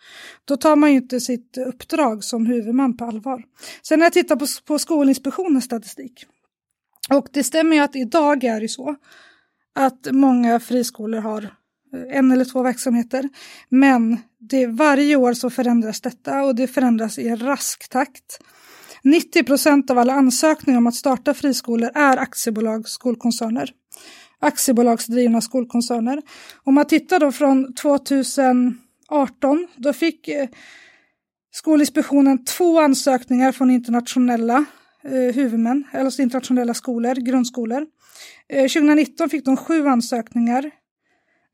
[0.45, 3.43] Då tar man ju inte sitt uppdrag som huvudman på allvar.
[3.81, 6.25] Sen när jag tittar på, på Skolinspektionens statistik,
[7.09, 8.95] och det stämmer ju att idag är det så
[9.75, 13.29] att många friskolor har eh, en eller två verksamheter.
[13.69, 18.39] Men det, varje år så förändras detta och det förändras i en rask takt.
[19.03, 23.71] 90 procent av alla ansökningar om att starta friskolor är aktiebolag, skolkoncerner.
[24.39, 26.21] Aktiebolagsdrivna skolkoncerner.
[26.63, 30.47] Om man tittar då från 2018 då fick eh,
[31.55, 34.65] Skolinspektionen två ansökningar från internationella
[35.03, 37.85] eh, huvudmän, alltså internationella skolor, grundskolor.
[38.53, 40.71] Eh, 2019 fick de sju ansökningar.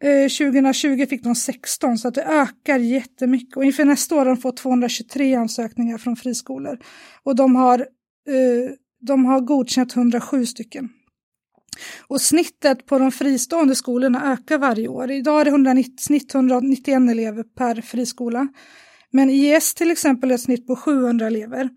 [0.04, 4.26] Eh, 2020 fick de 16 så att det ökar jättemycket och inför nästa år har
[4.26, 6.80] de fått 223 ansökningar från friskolor.
[7.24, 8.72] Och de har, eh,
[9.02, 10.89] de har godkänt 107 stycken.
[12.08, 15.12] Och snittet på de fristående skolorna ökar varje år.
[15.12, 18.48] Idag är det 190, snitt 191 elever per friskola.
[19.12, 21.70] Men IS till exempel är ett snitt på 700 elever.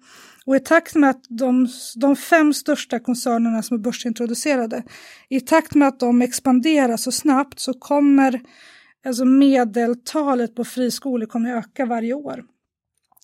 [0.46, 4.82] Och i takt med att de, de fem största koncernerna som är börsintroducerade,
[5.28, 8.40] i takt med att de expanderar så snabbt så kommer
[9.06, 12.44] alltså medeltalet på friskolor kommer öka varje år.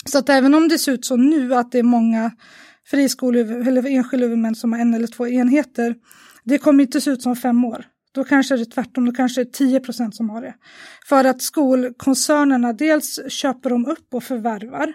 [0.04, 2.30] Så att även om det ser ut så nu att det är många
[2.84, 5.94] friskolor eller enskilda huvudmän som har en eller två enheter,
[6.44, 7.86] det kommer inte se ut som fem år.
[8.12, 10.54] Då kanske det är tvärtom, då kanske det är 10 procent som har det.
[11.08, 14.92] För att skolkoncernerna dels köper de upp och förvärvar.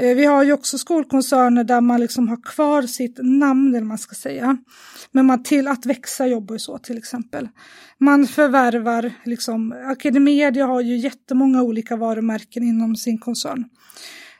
[0.00, 3.98] Eh, vi har ju också skolkoncerner där man liksom har kvar sitt namn, eller man
[3.98, 4.58] ska säga.
[5.12, 7.48] Men man till att växa jobbar ju så till exempel.
[7.98, 13.64] Man förvärvar, liksom, Academedia har ju jättemånga olika varumärken inom sin koncern.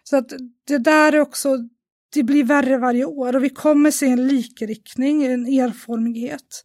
[0.05, 0.33] Så att
[0.67, 1.57] det där är också,
[2.15, 6.65] det blir värre varje år och vi kommer se en likriktning, en erformighet.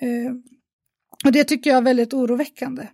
[0.00, 0.32] Eh,
[1.24, 2.86] och det tycker jag är väldigt oroväckande.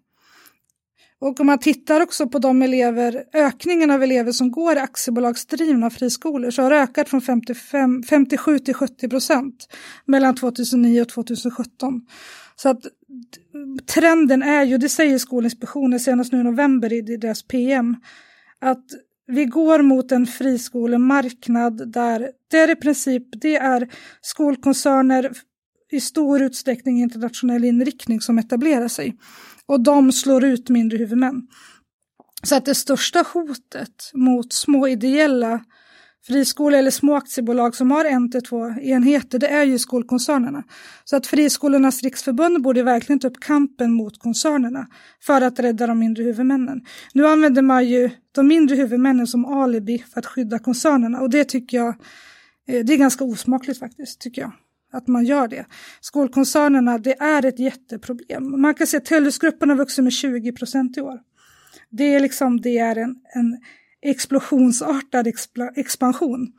[1.21, 5.91] Och om man tittar också på de elever, ökningen av elever som går i aktiebolagsdrivna
[5.91, 9.69] friskolor så har det ökat från 55, 57 till 70 procent
[10.05, 12.01] mellan 2009 och 2017.
[12.57, 12.81] Så att
[13.87, 17.97] trenden är ju, det säger Skolinspektionen senast nu i november i deras PM,
[18.59, 18.85] att
[19.27, 23.89] vi går mot en friskolemarknad där det är i princip det är
[24.21, 25.31] skolkoncerner
[25.91, 29.17] i stor utsträckning internationell inriktning som etablerar sig.
[29.69, 31.43] Och de slår ut mindre huvudmän.
[32.43, 35.61] Så att det största hotet mot små ideella
[36.27, 40.65] friskolor eller små aktiebolag som har en till två enheter, det är ju skolkoncernerna.
[41.05, 44.87] Så att Friskolornas riksförbund borde verkligen ta upp kampen mot koncernerna
[45.23, 46.81] för att rädda de mindre huvudmännen.
[47.15, 51.45] Nu använder man ju de mindre huvudmännen som alibi för att skydda koncernerna och det
[51.45, 51.89] tycker jag,
[52.69, 54.53] eh, det är ganska osmakligt faktiskt, tycker jag
[54.93, 55.67] att man gör det.
[56.01, 58.61] Skolkoncernerna, det är ett jätteproblem.
[58.61, 61.21] Man kan se att Tellusgruppen har vuxit med 20 procent i år.
[61.91, 63.59] Det är, liksom, det är en, en
[64.03, 65.27] explosionsartad
[65.77, 66.53] expansion.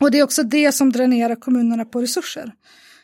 [0.00, 2.52] Och det är också det som dränerar kommunerna på resurser.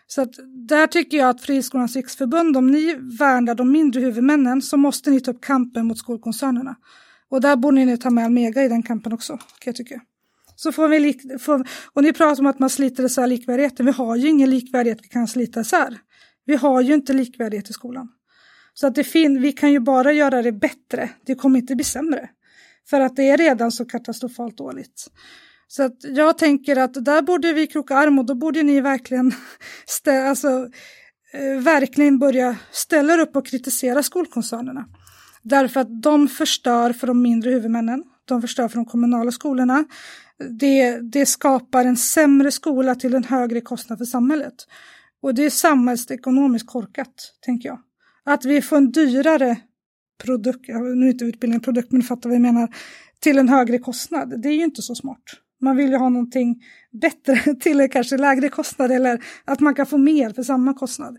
[0.06, 0.34] Så att
[0.68, 5.20] där tycker jag att Friskolornas riksförbund, om ni värnar de mindre huvudmännen så måste ni
[5.20, 6.76] ta upp kampen mot skolkoncernerna.
[7.28, 10.00] Och där borde ni ta med Almega i den kampen också, kan jag tycka.
[10.56, 13.86] Så får vi får, och ni pratar om att man sliter isär likvärdigheten.
[13.86, 15.98] Vi har ju ingen likvärdighet vi kan slita isär.
[16.46, 18.08] Vi har ju inte likvärdighet i skolan.
[18.74, 21.10] Så att det fin vi kan ju bara göra det bättre.
[21.26, 22.30] Det kommer inte bli sämre.
[22.90, 25.10] För att det är redan så katastrofalt dåligt.
[25.68, 29.32] Så att jag tänker att där borde vi kroka arm och då borde ni verkligen,
[30.28, 30.48] alltså,
[31.32, 34.84] eh, verkligen börja ställa upp och kritisera skolkoncernerna.
[35.42, 39.84] Därför att de förstör för de mindre huvudmännen, de förstör för de kommunala skolorna,
[40.38, 44.54] det, det skapar en sämre skola till en högre kostnad för samhället.
[45.22, 47.78] Och det är samhällsekonomiskt korkat, tänker jag.
[48.24, 49.56] Att vi får en dyrare
[50.24, 52.74] produkt, nu är inte utbildning en produkt, men fattar vad jag menar,
[53.20, 54.42] till en högre kostnad.
[54.42, 55.22] Det är ju inte så smart.
[55.60, 56.62] Man vill ju ha någonting
[57.00, 61.18] bättre till en kanske lägre kostnad eller att man kan få mer för samma kostnad.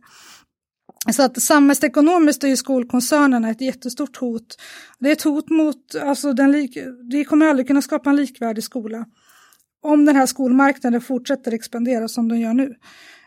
[1.13, 4.57] Så att samhällsekonomiskt är ju skolkoncernerna ett jättestort hot.
[4.99, 6.77] Det är ett hot mot, alltså den lik,
[7.11, 9.05] vi kommer aldrig kunna skapa en likvärdig skola
[9.85, 12.75] om den här skolmarknaden fortsätter expandera som den gör nu.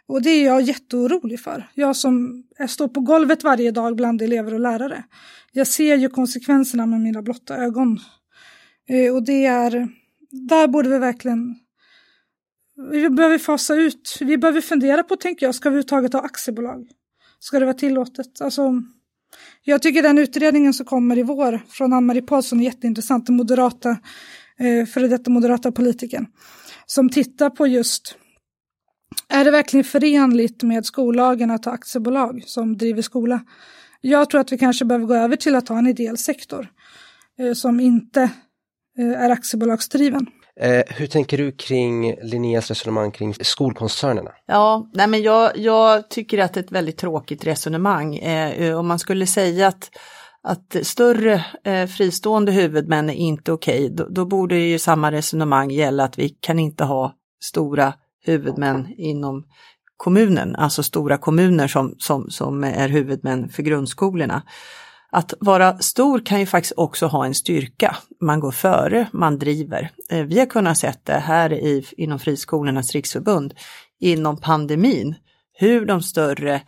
[0.07, 1.69] Och det är jag jätteorolig för.
[1.75, 5.05] Jag som jag står på golvet varje dag bland elever och lärare.
[5.53, 7.99] Jag ser ju konsekvenserna med mina blotta ögon.
[8.89, 9.89] Eh, och det är,
[10.31, 11.55] där borde vi verkligen
[12.91, 16.89] vi behöver fasa ut, vi behöver fundera på, tänker jag, ska vi överhuvudtaget ha aktiebolag?
[17.41, 18.41] Ska det vara tillåtet?
[18.41, 18.83] Alltså,
[19.65, 23.91] jag tycker den utredningen som kommer i vår från Ann-Marie Paulsson är jätteintressant, den moderata,
[24.59, 26.27] eh, före detta moderata politikern,
[26.87, 28.17] som tittar på just
[29.29, 33.41] är det verkligen förenligt med skollagen att ha aktiebolag som driver skola?
[34.01, 36.69] Jag tror att vi kanske behöver gå över till att ha en ideell sektor
[37.39, 38.23] eh, som inte
[38.99, 40.27] eh, är aktiebolagsdriven.
[40.61, 44.31] Eh, hur tänker du kring Linneas resonemang kring skolkoncernerna?
[44.47, 48.17] Ja, nej men jag, jag tycker att det är ett väldigt tråkigt resonemang.
[48.17, 49.91] Eh, om man skulle säga att,
[50.43, 55.71] att större eh, fristående huvudmän är inte okej, okay, då, då, borde ju samma resonemang
[55.71, 57.95] gälla att vi kan inte ha stora
[58.25, 59.45] huvudmän inom
[59.97, 64.43] kommunen, alltså stora kommuner som, som, som är huvudmän för grundskolorna
[65.13, 67.97] att vara stor kan ju faktiskt också ha en styrka.
[68.21, 69.91] Man går före, man driver.
[70.11, 73.55] Eh, vi har kunnat se det här i, inom Friskolornas riksförbund
[74.01, 75.15] inom pandemin,
[75.53, 76.61] hur de större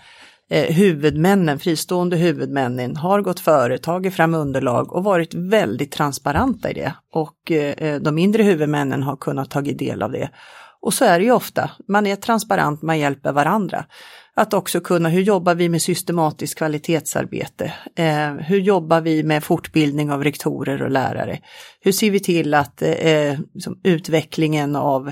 [0.51, 6.75] eh, huvudmännen, fristående huvudmännen har gått före, tagit fram underlag och varit väldigt transparenta i
[6.75, 6.95] det.
[7.13, 10.31] Och eh, eh de mindre huvudmännen har kunnat tagit del av det.
[10.83, 13.85] Och så är det ju ofta, man är transparent, man hjälper varandra.
[14.41, 17.73] Att också kunna, hur jobbar vi med systematiskt kvalitetsarbete?
[17.97, 21.39] Eh, hur jobbar vi med fortbildning av rektorer och lärare?
[21.81, 25.09] Hur ser vi till att eh, liksom utvecklingen av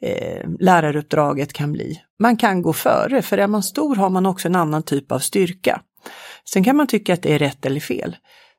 [0.00, 2.00] eh, läraruppdraget kan bli?
[2.18, 5.18] Man kan gå före, för är man stor har man också en annan typ av
[5.18, 5.80] styrka.
[6.52, 8.16] Sen kan man tycka att det är rätt eller fel.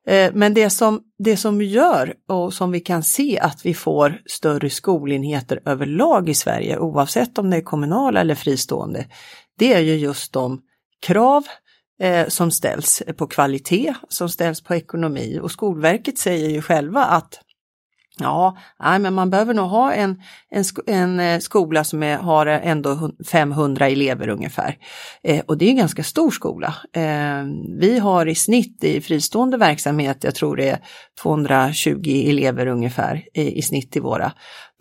[0.07, 4.21] Eh, men det som, det som gör och som vi kan se att vi får
[4.25, 9.05] större skolenheter överlag i Sverige, oavsett om det är kommunala eller fristående,
[9.61, 10.61] det är ju just de
[11.01, 11.43] krav
[11.99, 17.39] eh, som ställs på kvalitet, som ställs på ekonomi och Skolverket säger ju själva att
[18.19, 22.45] Ja, nej, men man behöver nog ha en, en, en eh, skola som är, har
[22.45, 24.77] ändå 500 elever ungefär.
[25.23, 26.75] Eh, och det är en ganska stor skola.
[26.93, 27.43] Eh,
[27.79, 30.79] vi har i snitt i fristående verksamhet, jag tror det är
[31.21, 34.31] 220 elever ungefär i, i snitt i våra.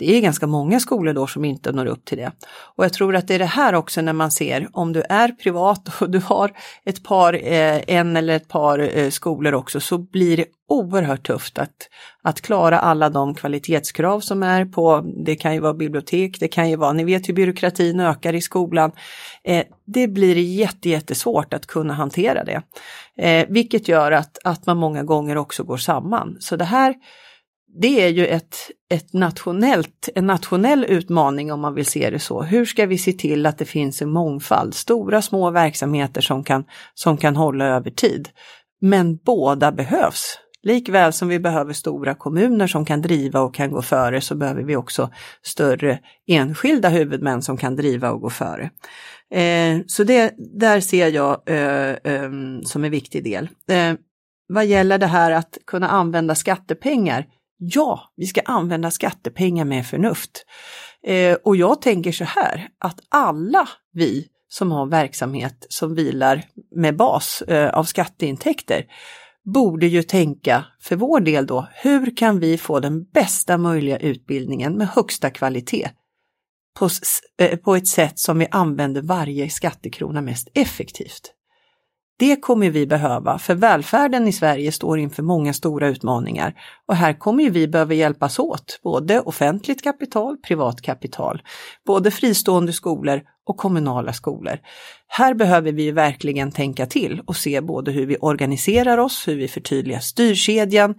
[0.00, 2.32] Det är ganska många skolor då som inte når upp till det.
[2.76, 5.28] Och jag tror att det är det här också när man ser om du är
[5.28, 6.52] privat och du har
[6.84, 11.58] ett par, eh, en eller ett par eh, skolor också så blir det oerhört tufft
[11.58, 11.88] att,
[12.22, 16.70] att klara alla de kvalitetskrav som är på, det kan ju vara bibliotek, det kan
[16.70, 18.92] ju vara, ni vet hur byråkratin ökar i skolan.
[19.44, 22.62] Eh, det blir jätte, jättesvårt att kunna hantera det.
[23.16, 26.36] Eh, vilket gör att, att man många gånger också går samman.
[26.40, 26.94] Så det här
[27.74, 28.56] det är ju ett,
[28.90, 32.42] ett nationellt, en nationell utmaning om man vill se det så.
[32.42, 36.64] Hur ska vi se till att det finns en mångfald, stora små verksamheter som kan,
[36.94, 38.28] som kan hålla över tid.
[38.80, 40.38] Men båda behövs.
[40.62, 44.62] Likväl som vi behöver stora kommuner som kan driva och kan gå före så behöver
[44.62, 45.10] vi också
[45.42, 48.70] större enskilda huvudmän som kan driva och gå före.
[49.34, 52.30] Eh, så det där ser jag eh, eh,
[52.64, 53.48] som en viktig del.
[53.70, 53.94] Eh,
[54.48, 57.26] vad gäller det här att kunna använda skattepengar
[57.62, 60.46] Ja, vi ska använda skattepengar med förnuft.
[61.06, 66.44] Eh, och jag tänker så här att alla vi som har verksamhet som vilar
[66.76, 68.86] med bas eh, av skatteintäkter
[69.44, 74.72] borde ju tänka för vår del då, hur kan vi få den bästa möjliga utbildningen
[74.72, 75.90] med högsta kvalitet
[76.78, 76.88] på,
[77.42, 81.34] eh, på ett sätt som vi använder varje skattekrona mest effektivt?
[82.20, 86.54] Det kommer vi behöva, för välfärden i Sverige står inför många stora utmaningar
[86.86, 91.42] och här kommer vi behöva hjälpas åt, både offentligt kapital, privat kapital,
[91.86, 94.58] både fristående skolor och kommunala skolor.
[95.08, 99.48] Här behöver vi verkligen tänka till och se både hur vi organiserar oss, hur vi
[99.48, 100.94] förtydligar styrkedjan,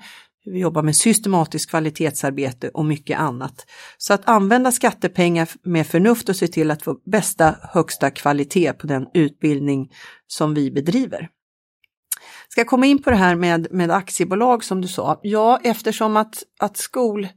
[0.45, 3.65] vi jobbar med systematiskt kvalitetsarbete och mycket annat.
[3.97, 8.87] Så att använda skattepengar med förnuft och se till att få bästa högsta kvalitet på
[8.87, 9.91] den utbildning
[10.27, 11.29] som vi bedriver.
[12.49, 15.19] Ska jag komma in på det här med, med aktiebolag som du sa?
[15.23, 17.27] Ja, eftersom att, att skol,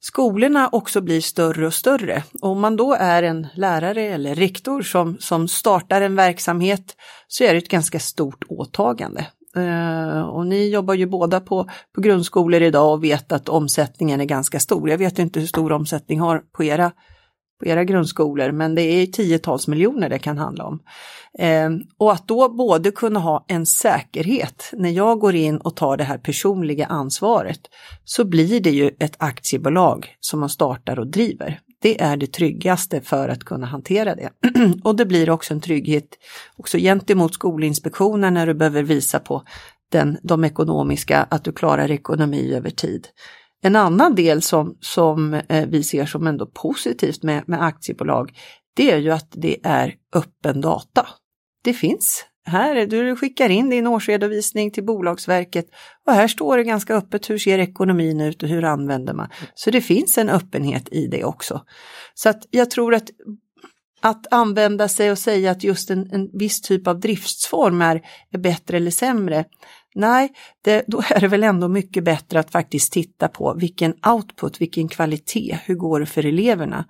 [0.00, 2.22] skolorna också blir större och större.
[2.40, 6.96] Om man då är en lärare eller rektor som, som startar en verksamhet
[7.28, 9.26] så är det ett ganska stort åtagande.
[9.56, 14.24] Eh, och ni jobbar ju båda på, på grundskolor idag och vet att omsättningen är
[14.24, 14.90] ganska stor.
[14.90, 16.92] Jag vet inte hur stor omsättning har på era,
[17.60, 20.80] på era grundskolor, men det är tiotals miljoner det kan handla om.
[21.38, 25.96] Eh, och att då både kunna ha en säkerhet när jag går in och tar
[25.96, 27.60] det här personliga ansvaret
[28.04, 31.60] så blir det ju ett aktiebolag som man startar och driver.
[31.82, 34.30] Det är det tryggaste för att kunna hantera det.
[34.84, 36.08] och det blir också en trygghet
[36.56, 39.42] också gentemot Skolinspektionen när du behöver visa på
[39.92, 43.08] den, de ekonomiska, att du klarar ekonomi över tid.
[43.62, 48.32] En annan del som, som eh, vi ser som ändå positivt med, med aktiebolag,
[48.76, 51.06] det är ju att det är öppen data.
[51.64, 55.66] Det finns här, du skickar in din årsredovisning till Bolagsverket
[56.06, 59.28] och här står det ganska öppet hur ser ekonomin ut och hur använder man.
[59.54, 61.60] Så det finns en öppenhet i det också.
[62.14, 63.10] Så att jag tror att
[64.00, 68.38] att använda sig och säga att just en, en viss typ av driftsform är, är
[68.38, 69.44] bättre eller sämre.
[69.94, 70.32] Nej,
[70.64, 74.88] det, då är det väl ändå mycket bättre att faktiskt titta på vilken output, vilken
[74.88, 76.84] kvalitet, hur går det för eleverna?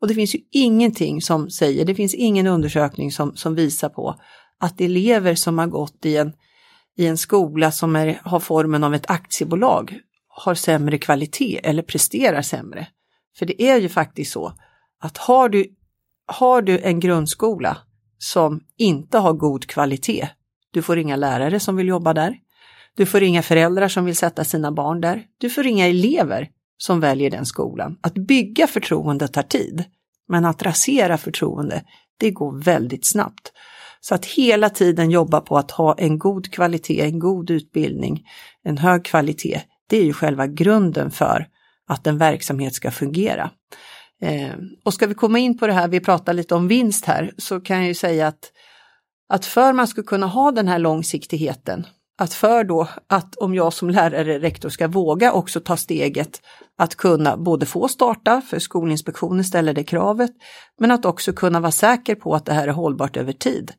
[0.00, 4.14] Och det finns ju ingenting som säger, det finns ingen undersökning som, som visar på
[4.60, 6.32] att elever som har gått i en,
[6.96, 9.98] i en skola som är, har formen av ett aktiebolag
[10.28, 12.86] har sämre kvalitet eller presterar sämre.
[13.38, 14.52] För det är ju faktiskt så
[15.00, 15.66] att har du,
[16.26, 17.78] har du en grundskola
[18.18, 20.28] som inte har god kvalitet,
[20.70, 22.36] du får inga lärare som vill jobba där,
[22.96, 25.24] Du får inga föräldrar som vill sätta sina barn där.
[25.38, 26.48] Du får inga elever
[26.78, 27.98] som väljer den skolan.
[28.00, 29.84] Att bygga förtroende tar tid,
[30.28, 31.82] men att rasera förtroende,
[32.18, 33.52] det går väldigt snabbt.
[34.00, 38.26] Så att hela tiden jobba på att ha en god kvalitet, en god utbildning,
[38.64, 41.46] en hög kvalitet, det är ju själva grunden för
[41.88, 43.50] att en verksamhet ska fungera.
[44.22, 47.32] Eh, och ska vi komma in på det här, vi pratar lite om vinst här,
[47.38, 48.52] så kan jag ju säga att,
[49.28, 51.86] att för man ska kunna ha den här långsiktigheten,
[52.18, 56.40] att för då att om jag som lärare, rektor ska våga också ta steget
[56.78, 60.30] att kunna både få starta, för Skolinspektionen ställer det kravet,
[60.78, 63.72] men att också kunna vara säker på att det här är hållbart över tid,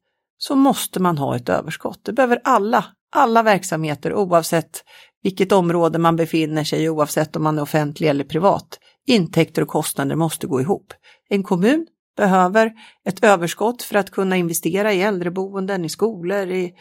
[0.43, 1.99] så måste man ha ett överskott.
[2.03, 4.83] Det behöver alla, alla verksamheter oavsett
[5.23, 8.79] vilket område man befinner sig i, oavsett om man är offentlig eller privat.
[9.07, 10.93] Intäkter och kostnader måste gå ihop.
[11.29, 11.87] En kommun
[12.17, 12.71] behöver
[13.05, 16.73] ett överskott för att kunna investera i äldreboenden, i skolor, i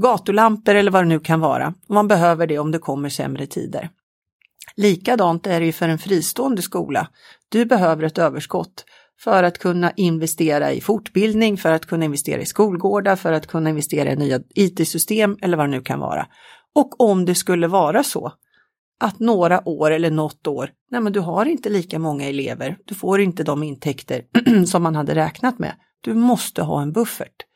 [0.00, 1.74] gatulampor eller vad det nu kan vara.
[1.88, 3.90] Man behöver det om det kommer sämre tider.
[4.76, 7.08] Likadant är det ju för en fristående skola.
[7.48, 8.84] Du behöver ett överskott
[9.24, 13.70] för att kunna investera i fortbildning, för att kunna investera i skolgårdar, för att kunna
[13.70, 16.26] investera i nya IT-system eller vad det nu kan vara.
[16.74, 18.32] Och om det skulle vara så
[19.00, 22.94] att några år eller något år, nej men du har inte lika många elever, du
[22.94, 24.24] får inte de intäkter
[24.66, 25.74] som man hade räknat med.
[26.00, 27.46] Du måste ha en buffert.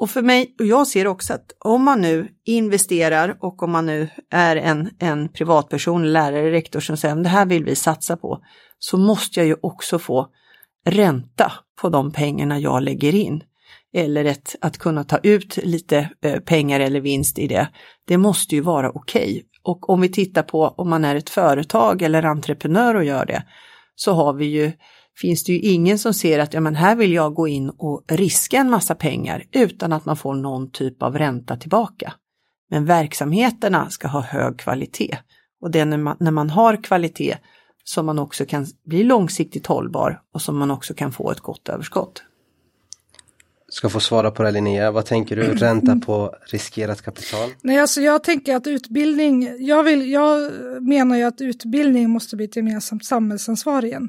[0.00, 3.86] Och för mig, och jag ser också att om man nu investerar och om man
[3.86, 8.16] nu är en, en privatperson, lärare, rektor som säger att det här vill vi satsa
[8.16, 8.42] på,
[8.78, 10.28] så måste jag ju också få
[10.90, 13.42] ränta på de pengarna jag lägger in.
[13.94, 17.68] Eller ett, att kunna ta ut lite eh, pengar eller vinst i det.
[18.06, 19.22] Det måste ju vara okej.
[19.22, 19.42] Okay.
[19.62, 23.42] Och om vi tittar på om man är ett företag eller entreprenör och gör det,
[23.94, 24.72] så har vi ju
[25.20, 28.04] finns det ju ingen som ser att ja, men här vill jag gå in och
[28.08, 32.12] riska en massa pengar utan att man får någon typ av ränta tillbaka.
[32.70, 35.18] Men verksamheterna ska ha hög kvalitet
[35.60, 37.36] och det är när man, när man har kvalitet
[37.88, 41.68] som man också kan bli långsiktigt hållbar och som man också kan få ett gott
[41.68, 42.22] överskott
[43.68, 44.90] ska få svara på det Linnea.
[44.90, 45.42] Vad tänker du?
[45.54, 47.50] Ränta på riskerat kapital?
[47.62, 52.44] Nej, alltså jag tänker att utbildning, jag, vill, jag menar ju att utbildning måste bli
[52.44, 54.08] ett gemensamt samhällsansvar igen.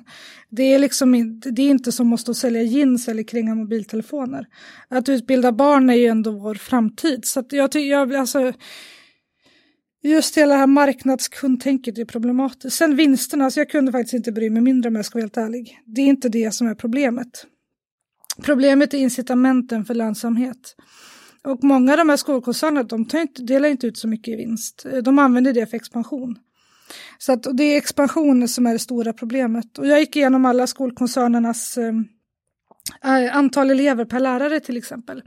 [0.50, 4.46] Det är liksom det är inte som att sälja jeans eller kringa mobiltelefoner.
[4.90, 7.26] Att utbilda barn är ju ändå vår framtid.
[7.26, 8.54] Så att jag tycker, jag, alltså,
[10.04, 12.78] Just hela det här marknadskundtänket är problematiskt.
[12.78, 15.38] Sen vinsterna, så jag kunde faktiskt inte bry mig mindre om jag ska vara helt
[15.38, 15.80] ärlig.
[15.86, 17.46] Det är inte det som är problemet.
[18.42, 20.76] Problemet är incitamenten för lönsamhet.
[21.44, 24.86] Och många av de här skolkoncernerna de inte, delar inte ut så mycket i vinst.
[25.04, 26.36] De använder det för expansion.
[27.18, 29.78] Så att, det är expansion som är det stora problemet.
[29.78, 31.94] Och jag gick igenom alla skolkoncernernas eh
[33.32, 35.24] antal elever per lärare till exempel.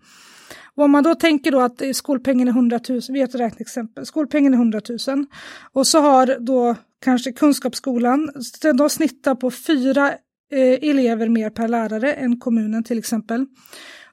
[0.77, 4.07] Och om man då tänker då att skolpengen är 100 000, vi har ett räkneexempel,
[4.07, 5.27] skolpengen är 100 000
[5.73, 8.31] och så har då kanske Kunskapsskolan,
[8.75, 10.11] de snittar på fyra
[10.53, 13.47] eh, elever mer per lärare än kommunen till exempel.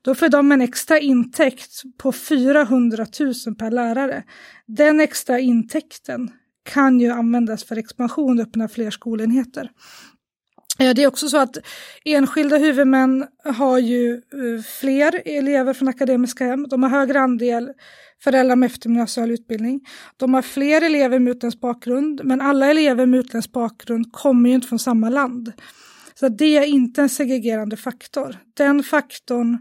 [0.01, 4.23] Då får de en extra intäkt på 400 000 per lärare.
[4.65, 6.31] Den extra intäkten
[6.63, 9.71] kan ju användas för expansion och öppna fler skolenheter.
[10.79, 11.57] Eh, det är också så att
[12.05, 16.67] enskilda huvudmän har ju eh, fler elever från akademiska hem.
[16.67, 17.71] De har högre andel
[18.23, 19.81] föräldrar med eftergymnasial utbildning.
[20.17, 24.55] De har fler elever med utländsk bakgrund, men alla elever med utländsk bakgrund kommer ju
[24.55, 25.53] inte från samma land.
[26.13, 28.35] Så det är inte en segregerande faktor.
[28.53, 29.53] Den faktorn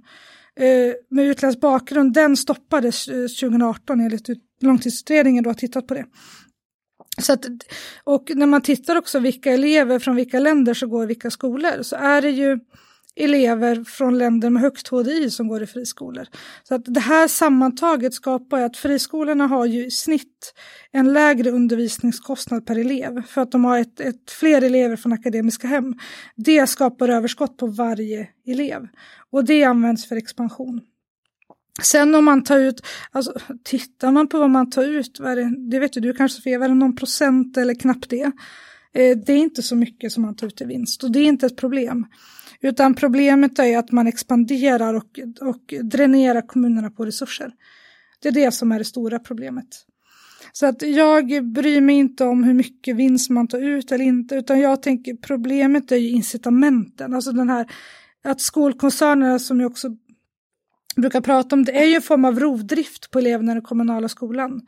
[0.56, 4.28] eh, med utländsk bakgrund, den stoppades 2018 enligt
[4.60, 6.04] långtidsutredningen då har tittat på det.
[7.18, 7.44] Så att,
[8.04, 11.82] och när man tittar också vilka elever från vilka länder som går i vilka skolor
[11.82, 12.58] så är det ju
[13.18, 16.26] elever från länder med högt HDI som går i friskolor.
[16.62, 20.54] Så att det här sammantaget skapar att friskolorna har ju i snitt
[20.92, 25.68] en lägre undervisningskostnad per elev för att de har ett, ett fler elever från akademiska
[25.68, 25.94] hem.
[26.36, 28.88] Det skapar överskott på varje elev
[29.30, 30.80] och det används för expansion.
[31.82, 33.32] Sen om man tar ut, alltså
[33.64, 36.64] tittar man på vad man tar ut, vad det, det vet ju du kanske Sofia,
[36.64, 38.32] är det någon procent eller knappt det?
[38.92, 41.24] Eh, det är inte så mycket som man tar ut i vinst och det är
[41.24, 42.06] inte ett problem.
[42.60, 47.52] Utan problemet är att man expanderar och, och dränerar kommunerna på resurser.
[48.22, 49.68] Det är det som är det stora problemet.
[50.52, 54.34] Så att jag bryr mig inte om hur mycket vinst man tar ut eller inte,
[54.34, 57.66] utan jag tänker problemet är ju incitamenten, alltså den här
[58.24, 59.88] att skolkoncernerna som ju också
[61.00, 64.08] brukar prata om, det är ju en form av rovdrift på eleverna i den kommunala
[64.08, 64.60] skolan.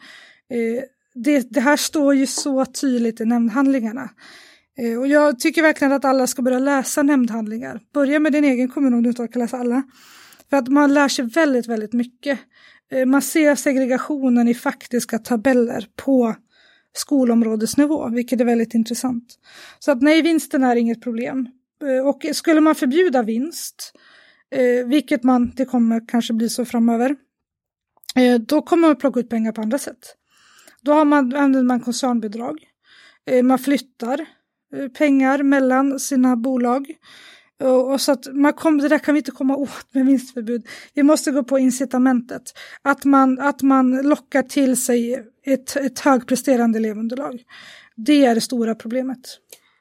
[0.51, 0.83] Eh,
[1.15, 4.11] det, det, här står ju så tydligt i nämndhandlingarna.
[4.79, 7.81] Eh, och jag tycker verkligen att alla ska börja läsa nämndhandlingar.
[7.95, 9.83] Börja med din egen kommun om du inte orkar läsa alla.
[10.51, 12.39] För att man lär sig väldigt, väldigt mycket
[12.93, 16.35] Eh, man ser segregationen i faktiska tabeller på
[16.93, 19.39] skolområdesnivå, vilket är väldigt intressant.
[19.79, 21.49] Så att nej, vinsten är inget problem.
[21.85, 23.93] Eh, och skulle man förbjuda vinst,
[24.51, 27.17] eh, vilket man, det kommer kanske bli så framöver,
[28.17, 30.17] eh, då kommer man plocka ut pengar på andra sätt.
[30.83, 32.59] Då har man, använder man koncernbidrag,
[33.27, 34.27] eh, man flyttar
[34.77, 36.87] eh, pengar mellan sina bolag.
[37.93, 40.67] Och så att man kom, det där kan vi inte komma åt med vinstförbud.
[40.95, 42.43] Vi måste gå på incitamentet.
[42.83, 47.43] Att man, att man lockar till sig ett, ett högpresterande elevunderlag.
[47.97, 49.21] Det är det stora problemet.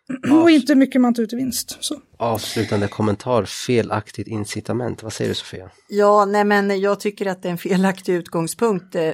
[0.09, 1.77] Avs och inte mycket man tar ut i vinst.
[1.79, 1.95] Så.
[2.17, 5.03] Avslutande kommentar, felaktigt incitament.
[5.03, 5.69] Vad säger du Sofia?
[5.87, 8.95] Ja, nej men jag tycker att det är en felaktig utgångspunkt.
[8.95, 9.11] Eh,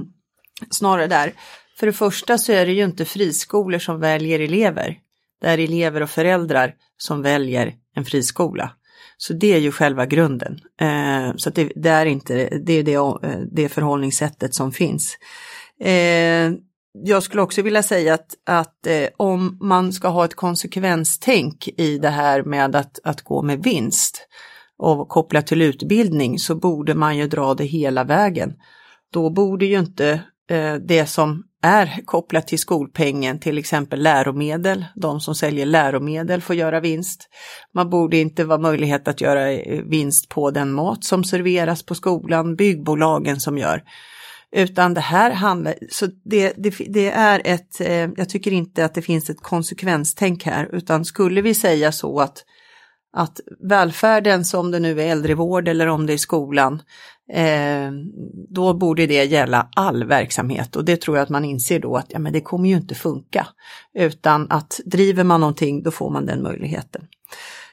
[0.70, 1.32] snarare där.
[1.78, 4.98] För det första så är det ju inte friskolor som väljer elever.
[5.40, 8.70] Det är elever och föräldrar som väljer en friskola.
[9.18, 10.60] Så det är ju själva grunden.
[10.80, 15.18] Eh, så det, det, är inte det, är det, eh, det förhållningssättet som finns.
[15.80, 16.52] Eh,
[17.04, 21.98] jag skulle också vilja säga att, att eh, om man ska ha ett konsekvenstänk i
[21.98, 24.28] det här med att, att gå med vinst
[24.78, 28.52] och koppla till utbildning så borde man ju dra det hela vägen.
[29.12, 30.20] Då borde ju inte
[30.50, 34.84] eh, det som är kopplat till skolpengen, till exempel läromedel.
[34.94, 37.28] De som säljer läromedel får göra vinst.
[37.74, 41.94] Man borde inte vara möjlighet att göra eh, vinst på den mat som serveras på
[41.94, 43.82] skolan, byggbolagen som gör.
[44.56, 48.94] Utan det här handlar, så det, det, det är ett, eh, jag tycker inte att
[48.94, 52.44] det finns ett konsekvenstänk här, utan skulle vi säga så att
[53.16, 56.82] att välfärden, som det nu är äldrevård eller om det är skolan,
[57.32, 57.90] eh,
[58.48, 62.06] då borde det gälla all verksamhet och det tror jag att man inser då att
[62.08, 63.46] ja, men det kommer ju inte funka.
[63.94, 67.06] Utan att driver man någonting då får man den möjligheten.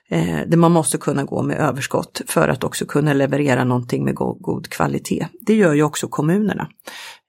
[0.10, 4.16] Eh, där man måste kunna gå med överskott för att också kunna leverera någonting med
[4.16, 5.28] go god kvalitet.
[5.42, 6.68] Det gör ju också kommunerna.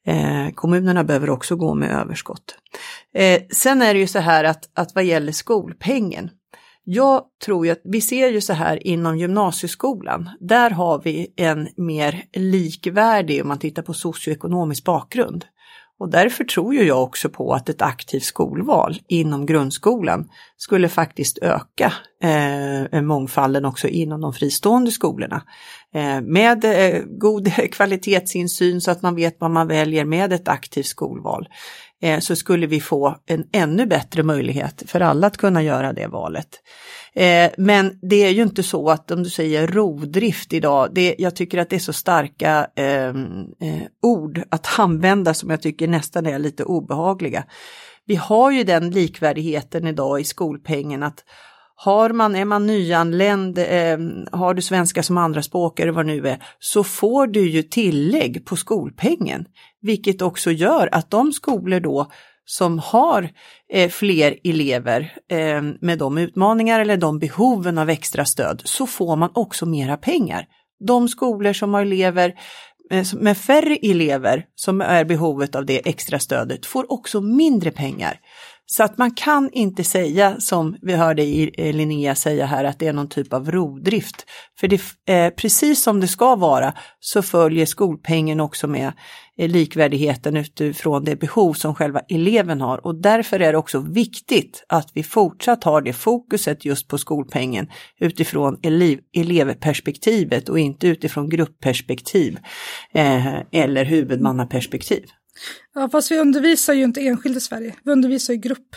[0.07, 2.59] Eh, kommunerna behöver också gå med överskott.
[3.15, 6.31] Eh, sen är det ju så här att, att vad gäller skolpengen
[6.85, 10.31] jag tror ju att vi ser ju så här inom gymnasieskolan.
[10.41, 15.45] Där har vi en mer likvärdig, om man tittar på socioekonomisk bakgrund.
[15.99, 21.39] Och därför tror ju jag också på att ett aktivt skolval inom grundskolan skulle faktiskt
[21.39, 21.93] öka
[22.23, 25.43] eh, mångfalden också inom de fristående skolorna.
[25.95, 30.87] Eh, med eh, god kvalitetsinsyn så att man vet vad man väljer med ett aktivt
[30.87, 31.49] skolval.
[32.03, 36.07] Eh, så skulle vi få en ännu bättre möjlighet för alla att kunna göra det
[36.07, 36.49] valet.
[37.17, 41.37] Eh, men det är ju inte så att om du säger rovdrift idag, det, jag
[41.37, 46.27] tycker att det är så starka ehm, eh, ord att använda som jag tycker nästan
[46.27, 47.45] är lite obehagliga.
[48.07, 51.25] Vi har ju den likvärdigheten idag i skolpengen att
[51.77, 53.99] har man, är man nyanländ, eh,
[54.33, 58.45] har du svenska som andraspråk eller vad det nu är, så får du ju tillägg
[58.45, 59.45] på skolpengen.
[59.81, 62.11] Vilket också gör att de skolor då
[62.45, 63.31] som har
[63.73, 69.17] eh, fler elever eh, med de utmaningar eller de behoven av extra stöd så får
[69.17, 70.47] man också mera pengar.
[70.87, 72.35] De skolor som har elever
[72.91, 78.21] eh, med färre elever som är behovet av det extra stödet får också mindre pengar.
[78.67, 82.87] Så att man kan inte säga som vi hörde eh, Linnea säga här att det
[82.87, 84.27] är någon typ av rovdrift.
[84.61, 88.93] För det, eh, precis som det ska vara så följer skolpengen också med eh,
[89.39, 94.65] Eh, likvärdigheten utifrån det behov som själva eleven har och därför är det också viktigt
[94.69, 97.71] att vi fortsatt har det fokuset just på skolpengen
[98.01, 102.39] utifrån elev, elevperspektivet och inte utifrån gruppperspektiv
[102.95, 105.05] eh, eller huvudmannaperspektiv.
[105.75, 108.77] Ja, fast vi undervisar ju inte enskilt i Sverige, vi undervisar i grupp.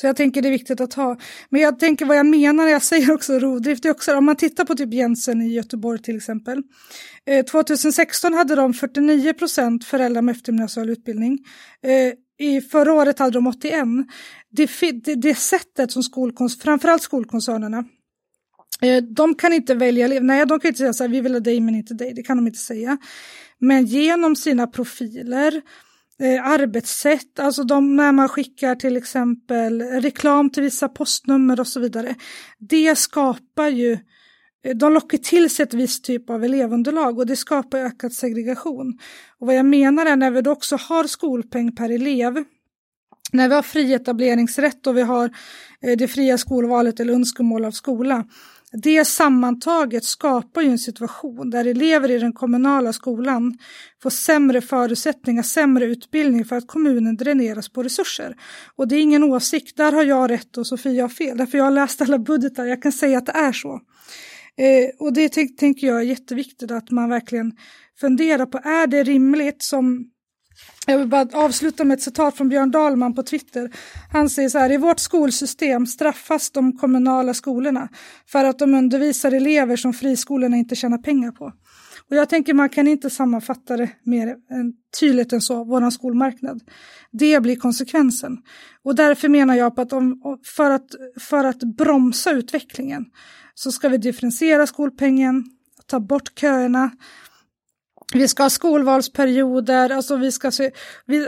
[0.00, 1.16] Så jag tänker det är viktigt att ha.
[1.48, 4.36] Men jag tänker vad jag menar när jag säger också rovdrift, är också om man
[4.36, 6.62] tittar på typ Jensen i Göteborg till exempel.
[7.26, 11.38] Eh, 2016 hade de 49 procent föräldrar med eftergymnasial utbildning.
[11.82, 13.84] Eh, i förra året hade de 81.
[14.50, 14.70] Det,
[15.04, 17.84] det, det sättet som skolkons, framförallt skolkoncernerna,
[18.82, 20.20] eh, de kan inte välja.
[20.20, 22.14] Nej, de kan inte säga så här, vi vill ha dig men inte dig.
[22.14, 22.98] Det kan de inte säga.
[23.58, 25.62] Men genom sina profiler,
[26.20, 31.80] eh, arbetssätt, alltså de, när man skickar till exempel reklam till vissa postnummer och så
[31.80, 32.14] vidare.
[32.58, 33.92] Det skapar ju,
[34.64, 38.98] eh, de lockar till sig ett visst typ av elevunderlag och det skapar ökad segregation.
[39.38, 42.44] Och vad jag menar är när vi då också har skolpeng per elev,
[43.32, 45.24] när vi har fri etableringsrätt och vi har
[45.82, 48.24] eh, det fria skolvalet eller önskemål av skola,
[48.72, 53.58] det sammantaget skapar ju en situation där elever i den kommunala skolan
[54.02, 58.36] får sämre förutsättningar, sämre utbildning för att kommunen dräneras på resurser.
[58.76, 61.64] Och det är ingen åsikt, där har jag rätt och Sofia har fel, därför jag
[61.64, 63.80] har läst alla budgetar, jag kan säga att det är så.
[64.56, 65.28] Eh, och det
[65.58, 67.52] tänker jag är jätteviktigt att man verkligen
[68.00, 70.10] funderar på, är det rimligt som
[70.86, 73.70] jag vill bara avsluta med ett citat från Björn Dahlman på Twitter.
[74.12, 77.88] Han säger så här, i vårt skolsystem straffas de kommunala skolorna
[78.26, 81.52] för att de undervisar elever som friskolorna inte tjänar pengar på.
[82.10, 84.36] Och jag tänker man kan inte sammanfatta det mer
[85.00, 86.60] tydligt än så, våran skolmarknad.
[87.10, 88.38] Det blir konsekvensen.
[88.84, 90.20] Och därför menar jag på att om,
[90.56, 90.88] för, att,
[91.20, 93.04] för att bromsa utvecklingen
[93.54, 95.44] så ska vi differentiera skolpengen,
[95.86, 96.90] ta bort köerna,
[98.14, 100.70] vi ska ha skolvalsperioder, alltså vi ska se,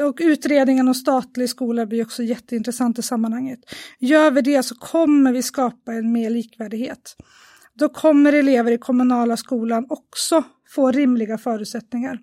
[0.09, 3.61] och utredningen om statlig skola blir också jätteintressant i sammanhanget.
[3.99, 7.17] Gör vi det så kommer vi skapa en mer likvärdighet.
[7.79, 10.45] Då kommer elever i kommunala skolan också
[10.75, 12.19] få rimliga förutsättningar.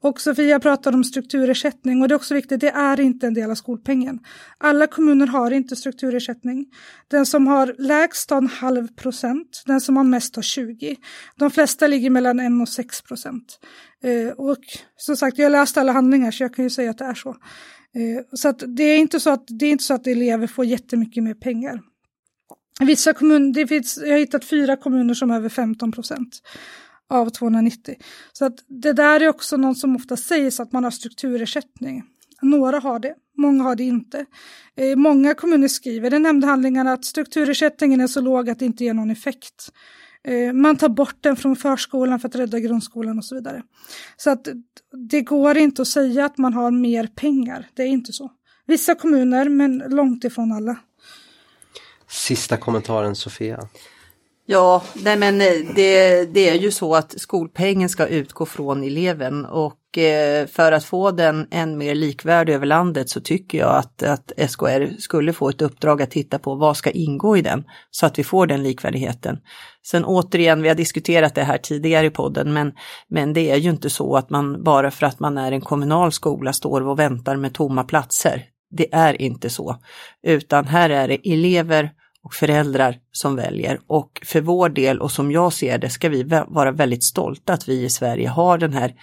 [0.00, 3.50] Och Sofia pratar om strukturersättning och det är också viktigt, det är inte en del
[3.50, 4.18] av skolpengen.
[4.58, 6.66] Alla kommuner har inte strukturersättning.
[7.08, 10.96] Den som har lägst har en halv procent, den som har mest har 20.
[11.36, 13.58] De flesta ligger mellan 1 och 6 procent.
[14.02, 14.64] Eh, och
[14.96, 17.14] som sagt, jag har läst alla handlingar så jag kan ju säga att det är
[17.14, 17.30] så.
[17.94, 20.64] Eh, så att det är inte så att, det är inte så att elever får
[20.64, 21.80] jättemycket mer pengar.
[22.80, 26.42] Vissa kommuner, det finns, jag har hittat fyra kommuner som har över 15 procent
[27.08, 27.96] av 290.
[28.32, 32.02] Så att det där är också något som ofta sägs att man har strukturersättning.
[32.42, 34.26] Några har det, många har det inte.
[34.76, 38.94] Eh, många kommuner skriver i nämndhandlingarna att strukturersättningen är så låg att det inte ger
[38.94, 39.72] någon effekt.
[40.24, 43.62] Eh, man tar bort den från förskolan för att rädda grundskolan och så vidare.
[44.16, 44.48] Så att
[45.10, 48.30] det går inte att säga att man har mer pengar, det är inte så.
[48.66, 50.78] Vissa kommuner, men långt ifrån alla.
[52.10, 53.68] Sista kommentaren Sofia.
[54.46, 59.44] Ja, nej men eh, det, det är ju så att skolpengen ska utgå från eleven
[59.44, 64.02] och eh, för att få den än mer likvärdig över landet så tycker jag att,
[64.02, 68.06] att SKR skulle få ett uppdrag att titta på vad ska ingå i den så
[68.06, 69.38] att vi får den likvärdigheten.
[69.86, 72.72] Sen återigen, vi har diskuterat det här tidigare i podden, men,
[73.08, 76.12] men det är ju inte så att man bara för att man är en kommunal
[76.12, 78.44] skola står och väntar med tomma platser.
[78.70, 79.76] Det är inte så,
[80.22, 81.90] utan här är det elever
[82.24, 83.80] och föräldrar som väljer.
[83.86, 87.68] Och för vår del och som jag ser det ska vi vara väldigt stolta att
[87.68, 88.94] vi i Sverige har den här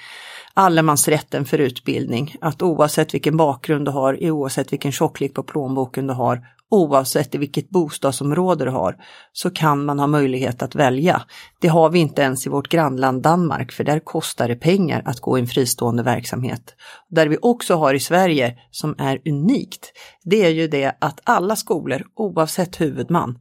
[0.53, 2.35] allemansrätten för utbildning.
[2.41, 7.69] Att oavsett vilken bakgrund du har, oavsett vilken tjocklek på plånboken du har, oavsett vilket
[7.69, 8.95] bostadsområde du har,
[9.33, 11.21] så kan man ha möjlighet att välja.
[11.61, 15.19] Det har vi inte ens i vårt grannland Danmark, för där kostar det pengar att
[15.19, 16.75] gå i en fristående verksamhet.
[17.09, 19.91] Där vi också har i Sverige, som är unikt,
[20.23, 23.39] det är ju det att alla skolor, oavsett huvudman,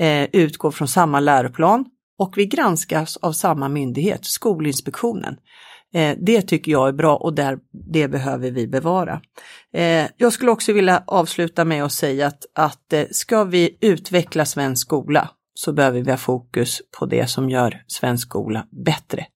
[0.00, 1.84] eh, utgår från samma läroplan
[2.18, 5.36] och vi granskas av samma myndighet, Skolinspektionen.
[5.94, 7.58] Eh, det tycker jag är bra och där,
[7.90, 9.20] det behöver vi bevara.
[9.72, 14.44] Eh, jag skulle också vilja avsluta med att säga att, att eh, ska vi utveckla
[14.44, 19.26] svensk skola så behöver vi ha fokus på det som gör svensk skola bättre.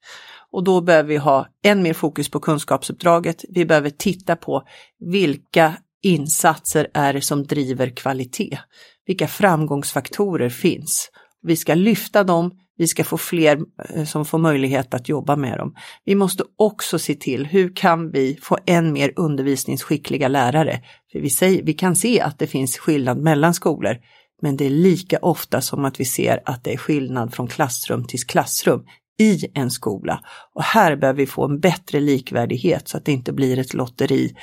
[0.50, 3.44] Och då behöver vi ha än mer fokus på kunskapsuppdraget.
[3.48, 4.62] Vi behöver titta på
[4.98, 8.58] vilka insatser är det som driver kvalitet?
[9.06, 11.10] Vilka framgångsfaktorer finns?
[11.42, 13.58] Vi ska lyfta dem, vi ska få fler
[13.94, 15.74] eh, som får möjlighet att jobba med dem.
[16.04, 20.80] Vi måste också se till hur kan vi få än mer undervisningsskickliga lärare?
[21.12, 23.96] För vi, säger, vi kan se att det finns skillnad mellan skolor,
[24.42, 28.04] men det är lika ofta som att vi ser att det är skillnad från klassrum
[28.04, 28.84] till klassrum
[29.20, 30.20] i en skola.
[30.54, 34.36] Och här behöver vi få en bättre likvärdighet så att det inte blir ett lotteri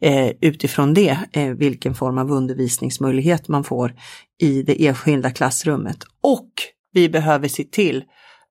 [0.00, 3.94] eh, utifrån det, eh, vilken form av undervisningsmöjlighet man får
[4.40, 5.98] i det enskilda klassrummet.
[6.22, 6.50] Och
[6.92, 8.04] vi behöver se till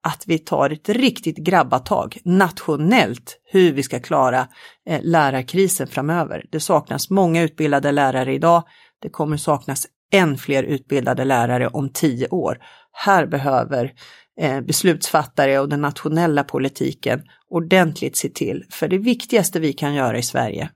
[0.03, 4.47] att vi tar ett riktigt grabbatag nationellt hur vi ska klara
[4.89, 6.45] eh, lärarkrisen framöver.
[6.51, 8.63] Det saknas många utbildade lärare idag.
[9.01, 12.57] Det kommer saknas än fler utbildade lärare om tio år.
[12.91, 13.93] Här behöver
[14.41, 18.65] eh, beslutsfattare och den nationella politiken ordentligt se till.
[18.69, 20.69] För det viktigaste vi kan göra i Sverige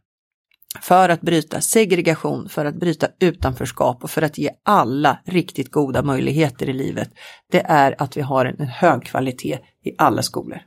[0.81, 6.03] för att bryta segregation, för att bryta utanförskap och för att ge alla riktigt goda
[6.03, 7.09] möjligheter i livet,
[7.51, 10.59] det är att vi har en hög kvalitet i alla skolor.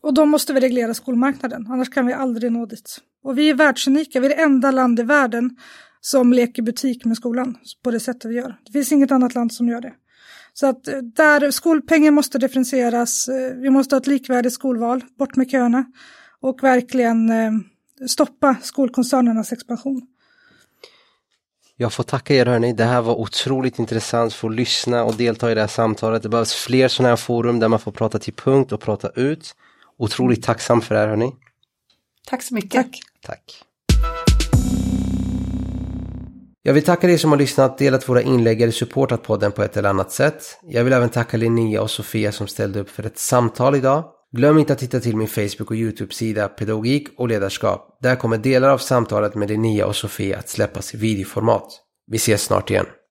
[0.00, 2.98] Och då måste vi reglera skolmarknaden, annars kan vi aldrig nå dit.
[3.22, 5.56] Och vi är världsunika, vi är det enda land i världen
[6.00, 8.56] som leker butik med skolan på det sättet vi gör.
[8.66, 9.92] Det finns inget annat land som gör det.
[10.52, 15.36] Så att eh, där skolpengen måste differentieras, eh, vi måste ha ett likvärdigt skolval, bort
[15.36, 15.84] med köerna
[16.40, 17.50] och verkligen eh,
[18.08, 20.06] stoppa skolkoncernernas expansion.
[21.76, 25.50] Jag får tacka er hörni, det här var otroligt intressant för att lyssna och delta
[25.52, 26.22] i det här samtalet.
[26.22, 29.54] Det behövs fler sådana här forum där man får prata till punkt och prata ut.
[29.98, 31.32] Otroligt tacksam för det här hörni.
[32.26, 32.72] Tack så mycket.
[32.72, 33.00] Tack.
[33.22, 33.64] Tack.
[36.62, 39.76] Jag vill tacka dig som har lyssnat, delat våra inlägg eller supportat podden på ett
[39.76, 40.58] eller annat sätt.
[40.62, 44.04] Jag vill även tacka Linnea och Sofia som ställde upp för ett samtal idag.
[44.36, 47.98] Glöm inte att titta till min Facebook och YouTube-sida Pedagogik och ledarskap.
[48.02, 51.80] Där kommer delar av samtalet med Linnea och Sofia att släppas i videoformat.
[52.06, 52.86] Vi ses snart igen.